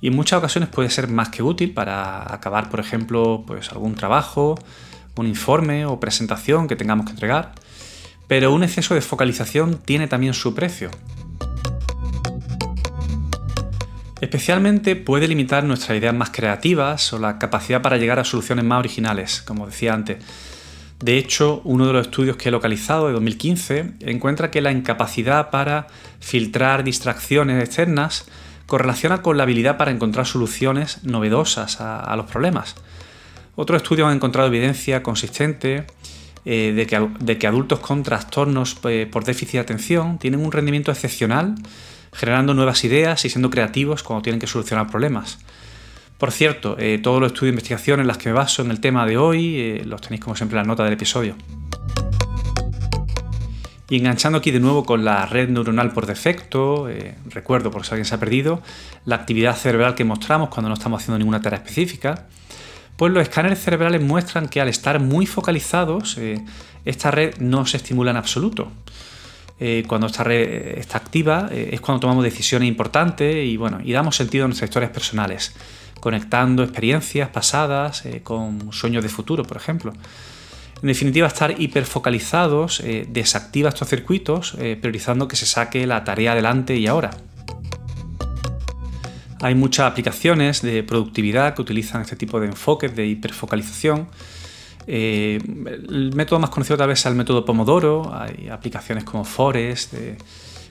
Y 0.00 0.06
en 0.06 0.16
muchas 0.16 0.38
ocasiones 0.38 0.70
puede 0.70 0.88
ser 0.88 1.08
más 1.08 1.28
que 1.28 1.42
útil 1.42 1.74
para 1.74 2.32
acabar, 2.32 2.70
por 2.70 2.80
ejemplo, 2.80 3.44
pues 3.46 3.70
algún 3.72 3.94
trabajo, 3.94 4.54
un 5.16 5.26
informe 5.26 5.84
o 5.84 6.00
presentación 6.00 6.66
que 6.66 6.76
tengamos 6.76 7.04
que 7.04 7.12
entregar. 7.12 7.52
pero 8.26 8.54
un 8.54 8.62
exceso 8.62 8.94
de 8.94 9.02
focalización 9.02 9.76
tiene 9.84 10.08
también 10.08 10.32
su 10.32 10.54
precio. 10.54 10.88
Especialmente 14.22 14.96
puede 14.96 15.28
limitar 15.28 15.62
nuestras 15.64 15.98
ideas 15.98 16.14
más 16.14 16.30
creativas 16.30 17.12
o 17.12 17.18
la 17.18 17.38
capacidad 17.38 17.82
para 17.82 17.98
llegar 17.98 18.18
a 18.18 18.24
soluciones 18.24 18.64
más 18.64 18.78
originales, 18.78 19.42
como 19.42 19.66
decía 19.66 19.92
antes. 19.92 20.24
De 21.00 21.18
hecho, 21.18 21.60
uno 21.64 21.86
de 21.86 21.92
los 21.92 22.06
estudios 22.06 22.36
que 22.36 22.48
he 22.48 22.52
localizado 22.52 23.06
de 23.06 23.12
2015 23.12 23.94
encuentra 24.00 24.50
que 24.50 24.62
la 24.62 24.72
incapacidad 24.72 25.50
para 25.50 25.88
filtrar 26.20 26.84
distracciones 26.84 27.62
externas 27.62 28.26
correlaciona 28.66 29.22
con 29.22 29.36
la 29.36 29.42
habilidad 29.42 29.76
para 29.76 29.90
encontrar 29.90 30.26
soluciones 30.26 31.04
novedosas 31.04 31.80
a, 31.80 32.14
los 32.16 32.26
problemas. 32.26 32.76
Otros 33.54 33.82
estudios 33.82 34.08
han 34.08 34.16
encontrado 34.16 34.48
evidencia 34.48 35.02
consistente 35.02 35.86
eh, 36.44 36.72
de, 36.74 36.86
que, 36.86 37.08
de, 37.20 37.38
que, 37.38 37.46
adultos 37.46 37.80
con 37.80 38.02
trastornos 38.02 38.78
eh, 38.84 39.08
por 39.10 39.24
déficit 39.24 39.54
de 39.54 39.60
atención 39.60 40.18
tienen 40.18 40.40
un 40.40 40.52
rendimiento 40.52 40.90
excepcional 40.90 41.54
generando 42.12 42.54
nuevas 42.54 42.82
ideas 42.84 43.24
y 43.24 43.28
siendo 43.28 43.50
creativos 43.50 44.02
cuando 44.02 44.22
tienen 44.22 44.40
que 44.40 44.46
solucionar 44.46 44.90
problemas. 44.90 45.38
Por 46.18 46.32
cierto, 46.32 46.76
eh, 46.78 46.98
todos 47.02 47.20
los 47.20 47.32
estudios 47.32 47.52
de 47.52 47.56
investigación 47.56 48.00
en 48.00 48.06
los 48.06 48.16
que 48.16 48.30
me 48.30 48.34
baso 48.34 48.62
en 48.62 48.70
el 48.70 48.80
tema 48.80 49.04
de 49.04 49.18
hoy 49.18 49.56
eh, 49.56 49.82
los 49.84 50.00
tenéis 50.00 50.22
como 50.22 50.34
siempre 50.34 50.58
en 50.58 50.64
la 50.64 50.68
nota 50.68 50.82
del 50.82 50.94
episodio. 50.94 51.36
Y 53.90 53.98
enganchando 53.98 54.38
aquí 54.38 54.50
de 54.50 54.58
nuevo 54.58 54.84
con 54.84 55.04
la 55.04 55.26
red 55.26 55.50
neuronal 55.50 55.92
por 55.92 56.06
defecto, 56.06 56.88
eh, 56.88 57.16
recuerdo 57.28 57.70
por 57.70 57.84
si 57.84 57.92
alguien 57.92 58.06
se 58.06 58.14
ha 58.14 58.18
perdido, 58.18 58.62
la 59.04 59.16
actividad 59.16 59.54
cerebral 59.56 59.94
que 59.94 60.04
mostramos 60.04 60.48
cuando 60.48 60.70
no 60.70 60.74
estamos 60.74 61.02
haciendo 61.02 61.18
ninguna 61.18 61.42
tarea 61.42 61.58
específica, 61.58 62.26
pues 62.96 63.12
los 63.12 63.22
escáneres 63.22 63.60
cerebrales 63.60 64.00
muestran 64.00 64.48
que 64.48 64.60
al 64.60 64.68
estar 64.68 64.98
muy 64.98 65.26
focalizados, 65.26 66.18
esta 66.86 67.10
red 67.10 67.36
no 67.40 67.66
se 67.66 67.76
estimula 67.76 68.10
en 68.10 68.16
absoluto. 68.16 68.72
Cuando 69.86 70.06
esta 70.06 70.24
red 70.24 70.78
está 70.78 70.96
activa, 70.96 71.50
es 71.52 71.82
cuando 71.82 72.00
tomamos 72.00 72.24
decisiones 72.24 72.66
importantes 72.66 73.44
y, 73.44 73.58
bueno, 73.58 73.80
y 73.84 73.92
damos 73.92 74.16
sentido 74.16 74.46
a 74.46 74.48
nuestras 74.48 74.70
historias 74.70 74.92
personales, 74.92 75.54
conectando 76.00 76.62
experiencias 76.62 77.28
pasadas 77.30 78.04
eh, 78.06 78.20
con 78.22 78.72
sueños 78.72 79.02
de 79.02 79.08
futuro, 79.08 79.44
por 79.44 79.56
ejemplo. 79.56 79.92
En 80.82 80.88
definitiva, 80.88 81.26
estar 81.26 81.58
hiperfocalizados 81.58 82.82
desactiva 83.08 83.70
estos 83.70 83.88
circuitos, 83.88 84.58
priorizando 84.82 85.26
que 85.26 85.34
se 85.34 85.46
saque 85.46 85.86
la 85.86 86.04
tarea 86.04 86.32
adelante 86.32 86.76
y 86.76 86.86
ahora. 86.86 87.12
Hay 89.40 89.54
muchas 89.54 89.90
aplicaciones 89.90 90.60
de 90.60 90.82
productividad 90.82 91.54
que 91.54 91.62
utilizan 91.62 92.02
este 92.02 92.14
tipo 92.14 92.38
de 92.40 92.48
enfoques 92.48 92.94
de 92.94 93.06
hiperfocalización 93.06 94.08
eh, 94.86 95.40
el 95.44 96.12
método 96.14 96.38
más 96.38 96.50
conocido 96.50 96.76
tal 96.76 96.88
vez 96.88 97.00
es 97.00 97.06
el 97.06 97.14
método 97.14 97.44
Pomodoro, 97.44 98.14
hay 98.14 98.48
aplicaciones 98.48 99.04
como 99.04 99.24
Forest, 99.24 99.94
eh, 99.94 100.16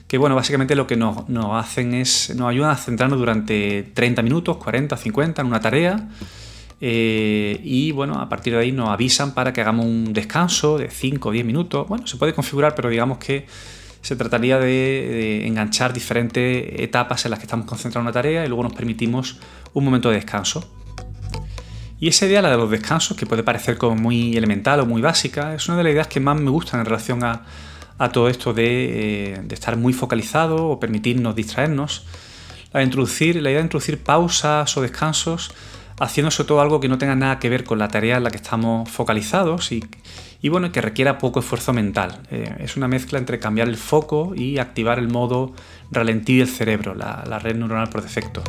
que 0.06 0.18
bueno, 0.18 0.36
básicamente 0.36 0.74
lo 0.76 0.86
que 0.86 0.96
nos, 0.96 1.16
hacen 1.52 1.94
es, 1.94 2.34
nos 2.36 2.48
ayudan 2.48 2.70
a 2.70 2.76
centrarnos 2.76 3.18
durante 3.18 3.90
30 3.94 4.22
minutos, 4.22 4.56
40, 4.58 4.96
50 4.96 5.42
en 5.42 5.48
una 5.48 5.60
tarea 5.60 6.08
eh, 6.80 7.58
y 7.64 7.90
bueno, 7.92 8.20
a 8.20 8.28
partir 8.28 8.52
de 8.52 8.60
ahí 8.60 8.72
nos 8.72 8.90
avisan 8.90 9.32
para 9.34 9.52
que 9.52 9.60
hagamos 9.60 9.86
un 9.86 10.12
descanso 10.12 10.78
de 10.78 10.90
5 10.90 11.28
o 11.28 11.32
10 11.32 11.44
minutos. 11.44 11.88
Bueno, 11.88 12.06
se 12.06 12.16
puede 12.16 12.34
configurar, 12.34 12.74
pero 12.74 12.88
digamos 12.88 13.18
que 13.18 13.46
se 14.02 14.14
trataría 14.14 14.58
de, 14.58 15.46
enganchar 15.46 15.92
diferentes 15.92 16.80
etapas 16.80 17.24
en 17.24 17.32
las 17.32 17.40
que 17.40 17.46
estamos 17.46 17.66
concentrados 17.66 18.04
en 18.04 18.06
una 18.06 18.12
tarea 18.12 18.44
y 18.44 18.48
luego 18.48 18.62
nos 18.62 18.74
permitimos 18.74 19.38
un 19.72 19.84
momento 19.84 20.10
de 20.10 20.16
descanso. 20.16 20.70
Y 21.98 22.08
esa 22.08 22.26
idea, 22.26 22.42
la 22.42 22.50
de 22.50 22.58
los 22.58 22.70
descansos, 22.70 23.16
que 23.16 23.24
puede 23.24 23.42
parecer 23.42 23.78
como 23.78 23.96
muy 23.96 24.36
elemental 24.36 24.80
o 24.80 24.86
muy 24.86 25.00
básica, 25.00 25.54
es 25.54 25.66
una 25.66 25.78
de 25.78 25.84
las 25.84 25.92
ideas 25.92 26.06
que 26.08 26.20
más 26.20 26.38
me 26.38 26.50
gustan 26.50 26.80
en 26.80 26.86
relación 26.86 27.24
a, 27.24 27.46
todo 28.12 28.28
esto 28.28 28.54
eh, 28.56 29.40
de, 29.42 29.54
estar 29.54 29.76
muy 29.76 29.92
focalizado 29.92 30.68
o 30.68 30.80
permitirnos 30.80 31.34
distraernos. 31.34 32.06
La, 32.72 32.80
de 32.80 32.86
introducir, 32.86 33.36
la 33.36 33.50
idea 33.50 33.60
de 33.60 33.64
introducir 33.64 34.02
pausas 34.02 34.76
o 34.76 34.82
descansos 34.82 35.52
haciendo 35.98 36.30
sobre 36.30 36.48
todo 36.48 36.60
algo 36.60 36.78
que 36.78 36.88
no 36.88 36.98
tenga 36.98 37.16
nada 37.16 37.38
que 37.38 37.48
ver 37.48 37.64
con 37.64 37.78
la 37.78 37.88
tarea 37.88 38.18
en 38.18 38.24
la 38.24 38.30
que 38.30 38.36
estamos 38.36 38.90
focalizados 38.90 39.72
y, 39.72 39.82
bueno, 40.48 40.70
que 40.70 40.82
requiera 40.82 41.16
poco 41.16 41.40
esfuerzo 41.40 41.72
mental. 41.72 42.20
Eh, 42.30 42.54
es 42.60 42.76
una 42.76 42.86
mezcla 42.86 43.18
entre 43.18 43.38
cambiar 43.38 43.68
el 43.68 43.76
foco 43.76 44.34
y 44.36 44.58
activar 44.58 44.98
el 44.98 45.08
modo 45.08 45.54
ralentí 45.90 46.36
del 46.36 46.48
cerebro, 46.48 46.94
la 46.94 47.38
red 47.38 47.56
neuronal 47.56 47.88
por 47.88 48.02
defecto. 48.02 48.42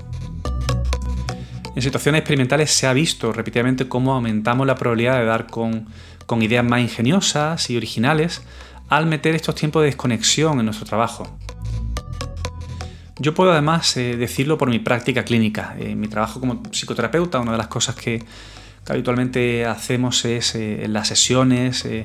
En 1.78 1.84
situaciones 1.84 2.22
experimentales 2.22 2.72
se 2.72 2.88
ha 2.88 2.94
visto 2.94 3.32
repetidamente 3.32 3.88
cómo 3.88 4.16
aumentamos 4.16 4.66
la 4.66 4.74
probabilidad 4.74 5.20
de 5.20 5.26
dar 5.26 5.46
con, 5.46 5.86
ideas 6.42 6.66
más 6.66 6.82
ingeniosas 6.82 7.70
y 7.70 7.78
originales 7.78 8.42
al 8.90 9.06
meter 9.06 9.36
estos 9.36 9.56
tiempos 9.56 9.82
de 9.82 9.88
desconexión 9.88 10.60
en 10.60 10.66
nuestro 10.66 10.86
trabajo. 10.86 11.38
Yo 13.20 13.34
puedo 13.34 13.52
además 13.52 13.98
eh, 13.98 14.16
decirlo 14.16 14.58
por 14.58 14.70
mi 14.70 14.80
práctica 14.80 15.26
clínica. 15.26 15.76
En 15.80 16.00
mi 16.00 16.08
trabajo 16.08 16.40
como 16.40 16.62
psicoterapeuta, 16.72 17.40
una 17.40 17.54
de 17.54 17.58
las 17.58 17.68
cosas 17.68 17.96
que, 17.96 18.24
habitualmente 18.90 19.66
hacemos 19.66 20.24
es 20.24 20.56
eh, 20.56 20.86
en 20.86 20.94
las 20.94 21.10
sesiones 21.10 21.84
eh, 21.84 22.04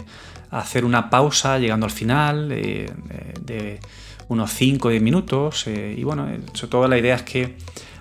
hacer 0.50 0.84
una 0.84 1.10
pausa 1.10 1.58
llegando 1.58 1.86
al 1.86 1.92
final 1.92 2.48
de 2.48 3.80
unos 4.28 4.52
5 4.52 4.88
o 4.88 4.90
10 4.90 5.02
minutos. 5.02 5.66
y 5.66 6.02
bueno, 6.02 6.28
sobre 6.52 6.70
todo 6.70 6.88
la 6.88 6.98
idea 6.98 7.14
es 7.14 7.22
que 7.22 7.56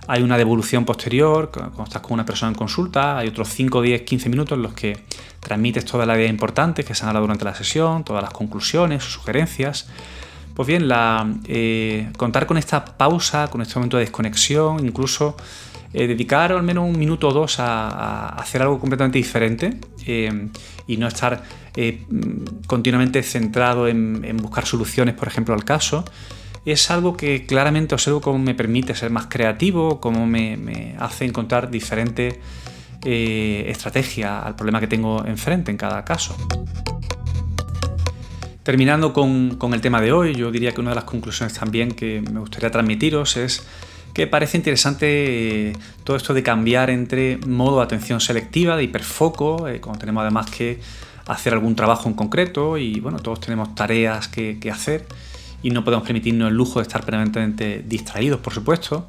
hay 0.07 0.23
una 0.23 0.37
devolución 0.37 0.83
posterior, 0.83 1.51
cuando 1.51 1.83
estás 1.83 2.01
con 2.01 2.13
una 2.13 2.25
persona 2.25 2.49
en 2.49 2.55
consulta, 2.55 3.17
hay 3.17 3.27
otros 3.27 3.47
5, 3.49 3.81
10, 3.81 4.01
15 4.01 4.29
minutos 4.29 4.57
en 4.57 4.63
los 4.63 4.73
que 4.73 4.97
transmites 5.41 5.83
toda 5.83 6.05
la 6.05 6.15
idea 6.17 6.29
importante 6.29 6.85
que 6.85 6.95
se 6.95 7.03
han 7.03 7.09
hablado 7.09 7.25
durante 7.25 7.43
la 7.43 7.53
sesión, 7.53 8.05
todas 8.05 8.23
las 8.23 8.31
conclusiones, 8.31 9.03
sugerencias. 9.03 9.89
Pues 10.55 10.67
bien, 10.67 10.87
eh, 11.47 12.09
contar 12.17 12.45
con 12.45 12.57
esta 12.57 12.85
pausa, 12.85 13.49
con 13.49 13.61
este 13.61 13.75
momento 13.75 13.97
de 13.97 14.03
desconexión, 14.03 14.85
incluso 14.85 15.35
eh, 15.93 16.07
dedicar 16.07 16.51
al 16.51 16.63
menos 16.63 16.85
un 16.85 16.97
minuto 16.97 17.29
o 17.29 17.33
dos 17.33 17.59
a, 17.59 18.29
hacer 18.29 18.61
algo 18.61 18.79
completamente 18.79 19.17
diferente 19.17 19.77
eh, 20.05 20.49
y 20.87 20.97
no 20.97 21.07
estar 21.07 21.43
continuamente 22.67 23.23
centrado 23.23 23.87
en 23.87 24.35
buscar 24.37 24.65
soluciones, 24.65 25.15
por 25.15 25.29
ejemplo, 25.29 25.53
al 25.53 25.63
caso, 25.63 26.03
es 26.65 26.91
algo 26.91 27.17
que 27.17 27.45
claramente 27.45 27.95
observo 27.95 28.21
cómo 28.21 28.37
me 28.37 28.53
permite 28.53 28.93
ser 28.95 29.09
más 29.09 29.27
creativo, 29.27 29.99
cómo 29.99 30.27
me, 30.27 30.95
hace 30.99 31.25
encontrar 31.25 31.71
diferentes 31.71 32.35
eh, 33.05 33.65
estrategias 33.67 34.45
al 34.45 34.55
problema 34.55 34.79
que 34.79 34.87
tengo 34.87 35.25
enfrente 35.25 35.71
en 35.71 35.77
cada 35.77 36.05
caso. 36.05 36.35
Terminando 38.63 39.11
con, 39.11 39.57
el 39.73 39.81
tema 39.81 40.01
de 40.01 40.11
hoy, 40.11 40.35
yo 40.35 40.51
diría 40.51 40.71
que 40.71 40.81
una 40.81 40.91
de 40.91 40.95
las 40.95 41.05
conclusiones 41.05 41.53
también 41.53 41.91
que 41.91 42.21
me 42.21 42.39
gustaría 42.39 42.69
transmitiros 42.69 43.37
es 43.37 43.65
que 44.13 44.27
parece 44.27 44.57
interesante 44.57 45.69
eh, 45.69 45.73
todo 46.03 46.15
esto 46.15 46.33
de 46.33 46.43
cambiar 46.43 46.89
entre 46.89 47.37
modo 47.47 47.77
de 47.77 47.85
atención 47.85 48.19
selectiva, 48.19 48.75
de 48.75 48.83
hiperfoco, 48.83 49.67
eh, 49.67 49.81
cuando 49.81 49.99
tenemos 49.99 50.21
además 50.21 50.51
que 50.51 50.79
hacer 51.25 51.53
algún 51.53 51.75
trabajo 51.75 52.07
en 52.07 52.13
concreto 52.13 52.77
y 52.77 52.99
bueno, 52.99 53.19
todos 53.19 53.39
tenemos 53.39 53.73
tareas 53.73 54.27
que 54.27 54.71
hacer 54.71 55.07
y 55.63 55.69
no 55.71 55.83
podemos 55.83 56.05
permitirnos 56.05 56.49
el 56.49 56.55
lujo 56.55 56.79
de 56.79 56.83
estar 56.83 57.03
permanentemente 57.03 57.83
distraídos, 57.87 58.39
por 58.39 58.53
supuesto. 58.53 59.07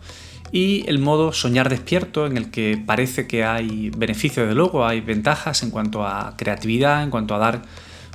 Y 0.53 0.85
el 0.87 0.99
modo 0.99 1.33
soñar 1.33 1.71
despierto, 1.71 2.27
en 2.27 2.37
el 2.37 2.51
que 2.51 2.81
parece 2.85 3.27
que 3.27 3.43
hay 3.43 3.91
beneficios, 3.97 4.47
de 4.47 4.55
luego, 4.55 4.87
hay 4.87 5.01
ventajas 5.01 5.63
en 5.63 5.71
cuanto 5.71 6.07
a 6.07 6.35
creatividad, 6.37 7.03
en 7.03 7.11
cuanto 7.11 7.35
a 7.35 7.39
dar 7.39 7.63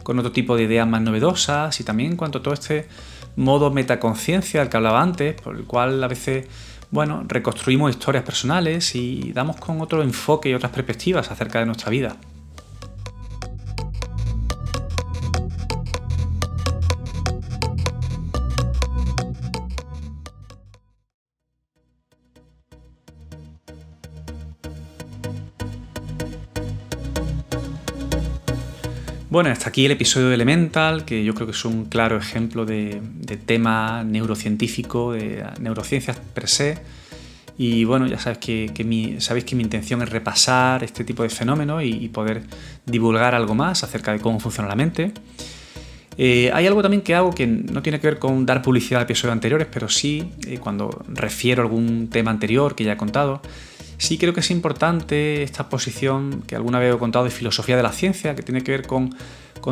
con 0.04 0.20
otro 0.20 0.32
tipo 0.32 0.56
de 0.56 0.64
ideas 0.64 0.88
más 0.88 1.02
novedosas 1.02 1.80
y 1.80 1.84
también 1.84 2.12
en 2.12 2.18
cuanto 2.18 2.38
a 2.38 2.44
todo 2.44 2.54
este 2.54 2.88
modo 3.36 3.72
metaconciencia 3.72 4.60
del 4.60 4.70
que 4.70 4.78
hablaba 4.78 5.02
antes, 5.02 5.42
por 5.42 5.56
el 5.56 5.66
cual 5.66 6.04
a 6.04 6.08
veces 6.08 6.48
bueno, 6.92 7.26
reconstruimos 7.28 7.92
historias 7.92 8.24
personales 8.24 8.96
y 8.96 9.32
damos 9.34 9.58
con 9.58 9.82
otro 9.82 10.04
enfoque 10.04 10.50
y 10.50 10.54
otras 10.54 10.72
perspectivas 10.72 11.32
acerca 11.32 11.60
de 11.60 11.66
nuestra 11.66 11.90
vida. 11.90 12.18
Bueno, 29.38 29.52
hasta 29.52 29.70
aquí 29.70 29.86
el 29.86 29.92
episodio 29.92 30.30
de 30.30 30.34
Elemental, 30.34 31.06
que 31.06 31.24
yo 31.24 31.36
creo 31.36 31.46
que 31.46 31.52
es 31.52 31.64
un 31.64 31.86
claro 31.86 32.18
ejemplo 32.18 32.66
de, 32.66 33.00
tema 33.46 34.04
neurocientífico, 34.04 35.12
de 35.12 35.46
neurociencias 35.60 36.18
per 36.34 36.48
se. 36.48 36.80
Y 37.56 37.84
bueno, 37.84 38.08
ya 38.08 38.18
sabes 38.18 38.40
que, 38.40 38.84
mi, 38.84 39.22
sabéis 39.22 39.46
que 39.46 39.56
mi 39.56 39.62
intención 39.62 40.02
es 40.02 40.10
repasar 40.10 40.84
este 40.84 41.04
tipo 41.04 41.22
de 41.22 41.30
fenómenos 41.30 41.84
y, 41.84 42.08
poder 42.08 42.42
divulgar 42.88 43.36
algo 43.36 43.54
más 43.54 43.84
acerca 43.84 44.12
de 44.12 44.20
cómo 44.20 44.40
funciona 44.40 44.68
la 44.68 44.76
mente. 44.76 45.12
Eh, 46.18 46.50
hay 46.52 46.66
algo 46.66 46.82
también 46.82 47.04
que 47.04 47.14
hago 47.14 47.30
que 47.30 47.46
no 47.46 47.84
tiene 47.84 48.00
que 48.00 48.08
ver 48.08 48.18
con 48.18 48.44
dar 48.44 48.64
publicidad 48.64 49.02
a 49.02 49.04
episodios 49.04 49.34
anteriores, 49.34 49.68
pero 49.72 49.88
sí 49.88 50.32
eh, 50.48 50.58
cuando 50.58 51.06
refiero 51.10 51.62
a 51.62 51.66
algún 51.66 52.10
tema 52.10 52.32
anterior 52.32 52.74
que 52.74 52.86
ya 52.86 52.94
he 52.94 52.98
contado, 52.98 53.44
Sí 53.98 54.18
creo 54.18 54.34
que 54.34 54.42
es 54.42 54.52
importante 54.52 55.44
esta 55.44 55.70
posición 55.70 56.44
que 56.46 56.56
alguna 56.56 56.80
vez 56.80 56.94
he 56.94 56.98
contado 56.98 57.26
de 57.26 57.32
filosofía 57.32 57.76
de 57.76 57.84
la 57.84 57.92
ciencia, 57.92 58.36
que 58.36 58.44
tiene 58.44 58.64
que 58.64 58.72
ver 58.72 58.88
con 58.88 59.10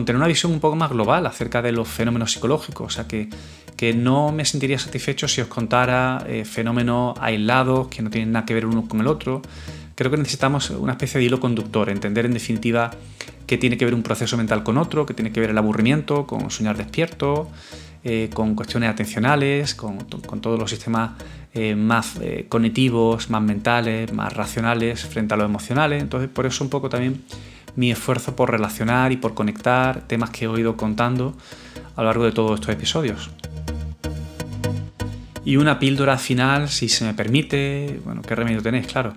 tener 0.06 0.16
una 0.16 0.28
visión 0.28 0.52
un 0.52 0.60
poco 0.60 0.76
más 0.76 0.90
global 0.90 1.26
acerca 1.26 1.62
de 1.62 1.72
los 1.72 1.88
fenómenos 1.88 2.32
psicológicos. 2.32 2.88
O 2.88 2.90
sea, 2.90 3.08
que, 3.08 3.30
que 3.76 3.94
no 3.94 4.32
me 4.32 4.46
sentiría 4.46 4.80
satisfecho 4.80 5.28
si 5.28 5.42
os 5.42 5.48
contara 5.48 6.24
eh, 6.28 6.46
fenómenos 6.46 7.18
aislados 7.20 7.88
que 7.88 8.02
no 8.02 8.10
tienen 8.10 8.32
nada 8.32 8.46
que 8.46 8.54
ver 8.54 8.66
uno 8.66 8.88
con 8.88 9.00
el 9.02 9.08
otro. 9.08 9.42
Creo 9.96 10.12
que 10.12 10.18
necesitamos 10.18 10.70
una 10.72 10.94
especie 10.94 11.20
de 11.20 11.26
hilo 11.26 11.40
conductor, 11.40 11.90
entender 11.90 12.26
en 12.26 12.34
definitiva 12.34 12.92
que 13.48 13.58
tiene 13.58 13.78
que 13.78 13.86
ver 13.86 13.94
un 13.94 14.04
proceso 14.04 14.38
mental 14.38 14.64
con 14.64 14.78
otro, 14.78 15.06
que 15.06 15.14
tiene 15.14 15.32
que 15.32 15.40
ver 15.40 15.52
el 15.52 15.58
aburrimiento 15.58 16.26
con 16.26 16.50
soñar 16.50 16.78
despierto, 16.78 17.50
eh, 18.04 18.30
con 18.34 18.56
cuestiones 18.56 18.90
atencionales, 18.90 19.76
con, 19.76 19.98
todos 19.98 20.60
los 20.60 20.70
sistemas 20.70 21.12
eh, 21.56 21.76
más 21.76 22.20
cognitivos, 22.50 23.30
más 23.30 23.42
mentales, 23.42 24.14
más 24.14 24.34
racionales 24.34 25.06
frente 25.06 25.34
a 25.34 25.38
los 25.38 25.46
emocionales. 25.46 26.04
Entonces, 26.04 26.30
por 26.30 26.46
eso 26.46 26.64
un 26.64 26.70
poco 26.70 26.90
también 26.90 27.24
mi 27.76 27.92
esfuerzo 27.92 28.36
por 28.36 28.52
relacionar 28.52 29.12
y 29.12 29.18
por 29.18 29.34
conectar 29.34 30.08
temas 30.08 30.30
que 30.30 30.46
he 30.46 30.60
ido 30.60 30.78
contando 30.78 31.36
a 31.96 32.02
lo 32.02 32.08
largo 32.08 32.26
de 32.26 32.32
todos 32.32 32.60
estos 32.60 32.74
episodios. 32.74 33.30
Y 35.44 35.58
una 35.58 35.78
píldora 35.78 36.18
final, 36.18 36.70
si 36.70 36.90
se 36.90 37.06
me 37.06 37.14
permite, 37.14 38.00
bueno, 38.04 38.22
qué 38.24 38.34
remedio 38.34 38.64
tenéis, 38.64 38.88
claro. 38.88 39.14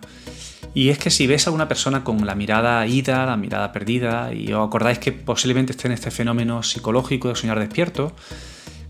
Y 0.74 0.90
es 0.90 0.98
que 0.98 1.10
si 1.10 1.26
ves 1.26 1.48
a 1.48 1.50
una 1.50 1.68
persona 1.68 2.04
con 2.04 2.26
la 2.26 2.34
mirada 2.34 2.86
ida, 2.86 3.24
la 3.24 3.36
mirada 3.36 3.72
perdida, 3.72 4.32
y 4.34 4.52
os 4.52 4.66
acordáis 4.66 4.98
que 4.98 5.12
posiblemente 5.12 5.72
esté 5.72 5.88
en 5.88 5.94
este 5.94 6.10
fenómeno 6.10 6.62
psicológico 6.62 7.28
de 7.28 7.34
soñar 7.34 7.58
despierto, 7.58 8.14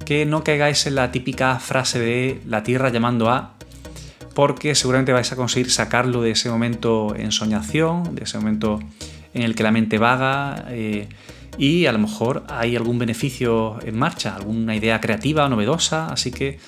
que 0.08 0.24
no 0.24 0.42
caigáis 0.42 0.86
en 0.86 0.94
la 0.94 1.12
típica 1.12 1.58
frase 1.58 1.98
de 1.98 2.40
la 2.46 2.62
tierra 2.62 2.88
llamando 2.88 3.28
a, 3.28 3.52
porque 4.32 4.74
seguramente 4.74 5.12
vais 5.12 5.30
a 5.32 5.36
conseguir 5.36 5.70
sacarlo 5.70 6.22
de 6.22 6.30
ese 6.30 6.48
momento 6.48 7.14
en 7.14 7.30
soñación, 7.30 8.14
de 8.14 8.24
ese 8.24 8.38
momento 8.38 8.80
en 9.34 9.42
el 9.42 9.54
que 9.54 9.62
la 9.62 9.70
mente 9.70 9.98
vaga 9.98 10.64
eh, 10.70 11.10
y 11.58 11.84
a 11.84 11.92
lo 11.92 11.98
mejor 11.98 12.44
hay 12.48 12.74
algún 12.74 12.98
beneficio 12.98 13.80
en 13.84 13.98
marcha, 13.98 14.34
alguna 14.34 14.74
idea 14.74 14.98
creativa 14.98 15.44
o 15.44 15.50
novedosa, 15.50 16.06
así 16.06 16.30
que 16.30 16.58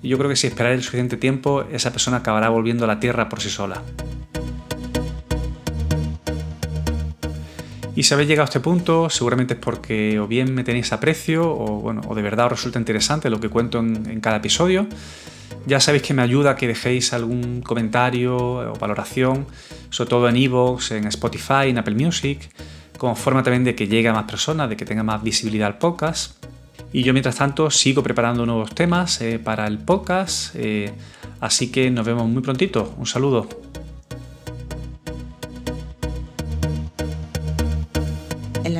yo 0.00 0.16
creo 0.16 0.30
que 0.30 0.36
si 0.36 0.46
esperáis 0.46 0.76
el 0.76 0.84
suficiente 0.84 1.16
tiempo, 1.16 1.64
esa 1.72 1.90
persona 1.90 2.18
acabará 2.18 2.48
volviendo 2.48 2.84
a 2.84 2.86
la 2.86 3.00
Tierra 3.00 3.28
por 3.28 3.40
sí 3.40 3.50
sola. 3.50 3.82
Y 7.96 8.02
si 8.02 8.12
habéis 8.12 8.28
llegado 8.28 8.44
a 8.44 8.46
este 8.46 8.60
punto, 8.60 9.08
seguramente 9.08 9.54
es 9.54 9.60
porque 9.60 10.18
o 10.18 10.26
bien 10.26 10.52
me 10.52 10.64
tenéis 10.64 10.92
aprecio 10.92 11.48
o, 11.48 11.80
bueno, 11.80 12.02
o 12.08 12.14
de 12.14 12.22
verdad 12.22 12.46
os 12.46 12.52
resulta 12.52 12.78
interesante 12.78 13.30
lo 13.30 13.38
que 13.38 13.48
cuento 13.48 13.78
en, 13.78 14.20
cada 14.20 14.38
episodio. 14.38 14.88
Ya 15.66 15.78
sabéis 15.78 16.02
que 16.02 16.12
me 16.12 16.22
ayuda 16.22 16.56
que 16.56 16.66
dejéis 16.66 17.12
algún 17.12 17.62
comentario 17.62 18.36
o 18.36 18.72
valoración, 18.78 19.46
sobre 19.90 20.10
todo 20.10 20.28
en 20.28 20.36
Evox, 20.36 20.90
en 20.90 21.06
Spotify, 21.06 21.68
en 21.68 21.78
Apple 21.78 21.94
Music, 21.94 22.50
como 22.98 23.14
forma 23.14 23.42
también 23.42 23.64
de 23.64 23.74
que 23.74 23.86
llegue 23.86 24.08
a 24.08 24.12
más 24.12 24.24
personas, 24.24 24.68
de 24.68 24.76
que 24.76 24.84
tenga 24.84 25.04
más 25.04 25.22
visibilidad 25.22 25.68
el 25.68 25.76
podcast. 25.76 26.44
Y 26.92 27.02
yo 27.02 27.12
mientras 27.12 27.36
tanto 27.36 27.70
sigo 27.70 28.02
preparando 28.02 28.44
nuevos 28.44 28.74
temas 28.74 29.20
eh, 29.20 29.38
para 29.38 29.66
el 29.66 29.78
podcast, 29.78 30.54
eh, 30.56 30.92
así 31.40 31.70
que 31.70 31.90
nos 31.90 32.04
vemos 32.04 32.28
muy 32.28 32.42
prontito. 32.42 32.94
Un 32.98 33.06
saludo. 33.06 33.63